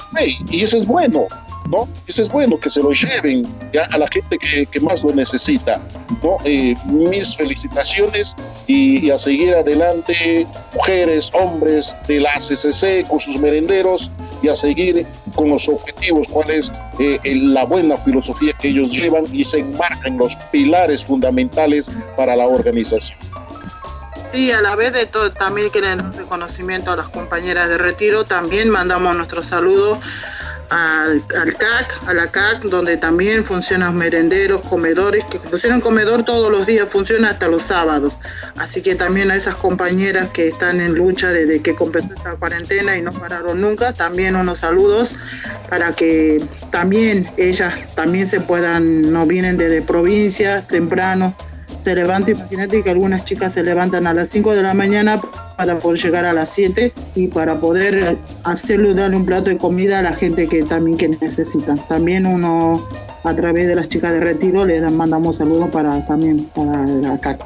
[0.51, 1.27] y eso es bueno.
[1.71, 1.89] ¿No?
[2.07, 5.15] Eso es bueno que se lo lleven ya a la gente que, que más lo
[5.15, 5.81] necesita,
[6.23, 6.39] ¿no?
[6.45, 8.35] Eh, mis felicitaciones
[8.67, 14.11] y, y, a seguir adelante, mujeres, hombres de la CCC con sus merenderos
[14.43, 19.25] y a seguir con los objetivos, cuál es eh, la buena filosofía que ellos llevan
[19.33, 23.19] y se enmarcan los pilares fundamentales para la organización.
[24.33, 28.71] Sí, a la vez de todo, también quieren reconocimiento a las compañeras de retiro, también
[28.71, 30.01] mandamos nuestro saludo
[30.71, 31.23] al,
[31.59, 36.89] CAC, a la CAC, donde también funcionan merenderos, comedores, que funcionan comedor todos los días,
[36.89, 38.17] funciona hasta los sábados.
[38.57, 42.97] Así que también a esas compañeras que están en lucha desde que comenzó esta cuarentena
[42.97, 45.17] y no pararon nunca, también unos saludos
[45.69, 51.35] para que también ellas también se puedan, no vienen desde provincias temprano,
[51.83, 55.21] se levanta, imagínate que algunas chicas se levantan a las 5 de la mañana
[55.57, 59.99] para poder llegar a las 7 y para poder hacerle darle un plato de comida
[59.99, 61.77] a la gente que también que necesita.
[61.89, 62.83] También uno
[63.25, 67.45] a través de las chicas de retiro les mandamos saludos para también para la CAC.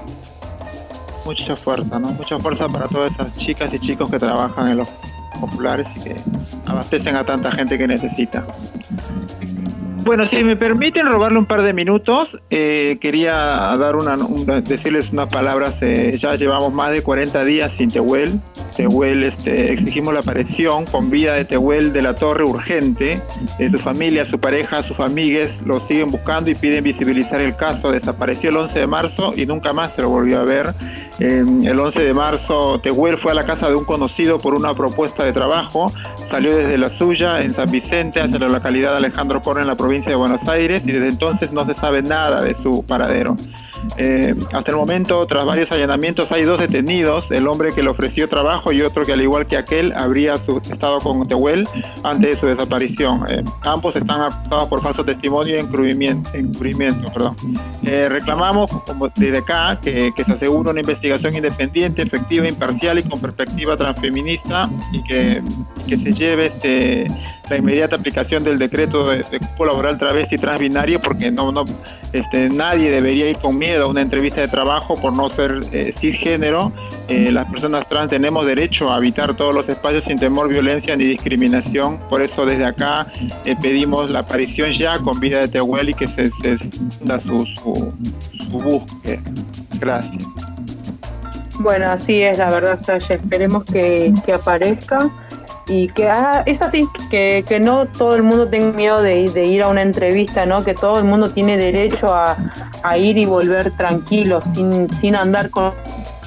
[1.25, 2.11] Mucha fuerza, ¿no?
[2.11, 4.89] Mucha fuerza para todas esas chicas y chicos que trabajan en los
[5.41, 6.17] populares y que
[6.67, 8.45] abastecen a tanta gente que necesita.
[10.05, 14.19] Bueno, si me permiten robarle un par de minutos, eh, quería dar una,
[14.61, 15.77] decirles unas palabras.
[15.81, 18.39] Eh, ya llevamos más de 40 días sin Tehuel.
[18.77, 23.21] Tehuel, este, exigimos la aparición con vida de Tehuel de la Torre urgente.
[23.59, 27.93] Eh, su familia, su pareja, sus amigues lo siguen buscando y piden visibilizar el caso.
[27.93, 30.75] Desapareció el 11 de marzo y nunca más se lo volvió a ver.
[31.21, 35.25] el 11 de marzo, Tehuel fue a la casa de un conocido por una propuesta
[35.25, 35.93] de trabajo.
[36.31, 39.77] Salió desde la suya en San Vicente hacia la localidad de Alejandro Corre en la
[39.77, 43.37] provincia de Buenos Aires y desde entonces no se sabe nada de su paradero.
[43.97, 48.29] Eh, hasta el momento, tras varios allanamientos, hay dos detenidos, el hombre que le ofreció
[48.29, 51.69] trabajo y otro que al igual que aquel habría estado con Tehuel
[52.03, 53.25] antes de su desaparición.
[53.29, 57.13] Eh, ambos están acusados por falso testimonio y encubrimiento.
[57.13, 57.37] perdón.
[57.83, 63.21] Eh, reclamamos como desde acá que, se asegure una investigación independiente, efectiva, imparcial y con
[63.21, 65.43] perspectiva transfeminista y que,
[65.85, 67.07] que se lleve este
[67.49, 71.65] la inmediata aplicación del decreto de, cupo laboral travesti transbinario porque no, no
[72.13, 75.93] este, nadie debería ir con miedo a una entrevista de trabajo por no ser eh,
[75.99, 76.73] cisgénero.
[77.09, 81.05] Eh, las personas trans tenemos derecho a habitar todos los espacios sin temor, violencia ni
[81.05, 81.99] discriminación.
[82.09, 83.07] Por eso desde acá
[83.45, 86.59] eh, pedimos la aparición ya con vida de Tehuel y que se, se
[87.27, 87.93] su, su,
[88.49, 89.21] su búsqueda.
[89.81, 90.23] Gracias.
[91.59, 93.15] Bueno, así es, la verdad, Sasha.
[93.15, 95.11] Esperemos que aparezca
[95.67, 99.63] y que ah, es así, que, que, no todo el mundo tenga miedo de, ir
[99.63, 100.63] a una entrevista, ¿no?
[100.63, 102.37] que todo el mundo tiene derecho a,
[102.83, 105.73] a ir y volver tranquilo, sin, sin andar con...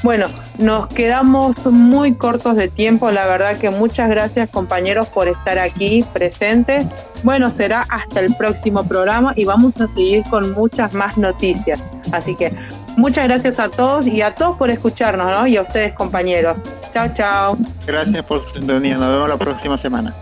[0.04, 0.28] Bueno,
[0.60, 6.06] nos quedamos muy cortos de tiempo, la verdad que muchas gracias compañeros por estar aquí
[6.14, 6.86] presentes.
[7.24, 11.82] Bueno, será hasta el próximo programa y vamos a seguir con muchas más noticias.
[12.12, 12.52] Así que
[12.98, 15.48] muchas gracias a todos y a todos por escucharnos, ¿no?
[15.48, 16.60] Y a ustedes compañeros.
[16.94, 17.58] Chao, chao.
[17.86, 18.98] Gracias por su sintonía.
[18.98, 20.14] Nos vemos la próxima semana.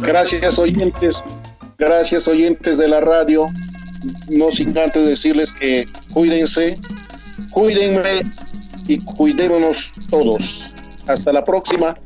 [0.00, 1.22] Gracias, oyentes.
[1.78, 3.46] Gracias, oyentes de la radio.
[4.30, 6.76] No sin antes decirles que cuídense,
[7.50, 8.22] cuídenme
[8.86, 10.70] y cuidémonos todos.
[11.06, 11.96] Hasta la próxima.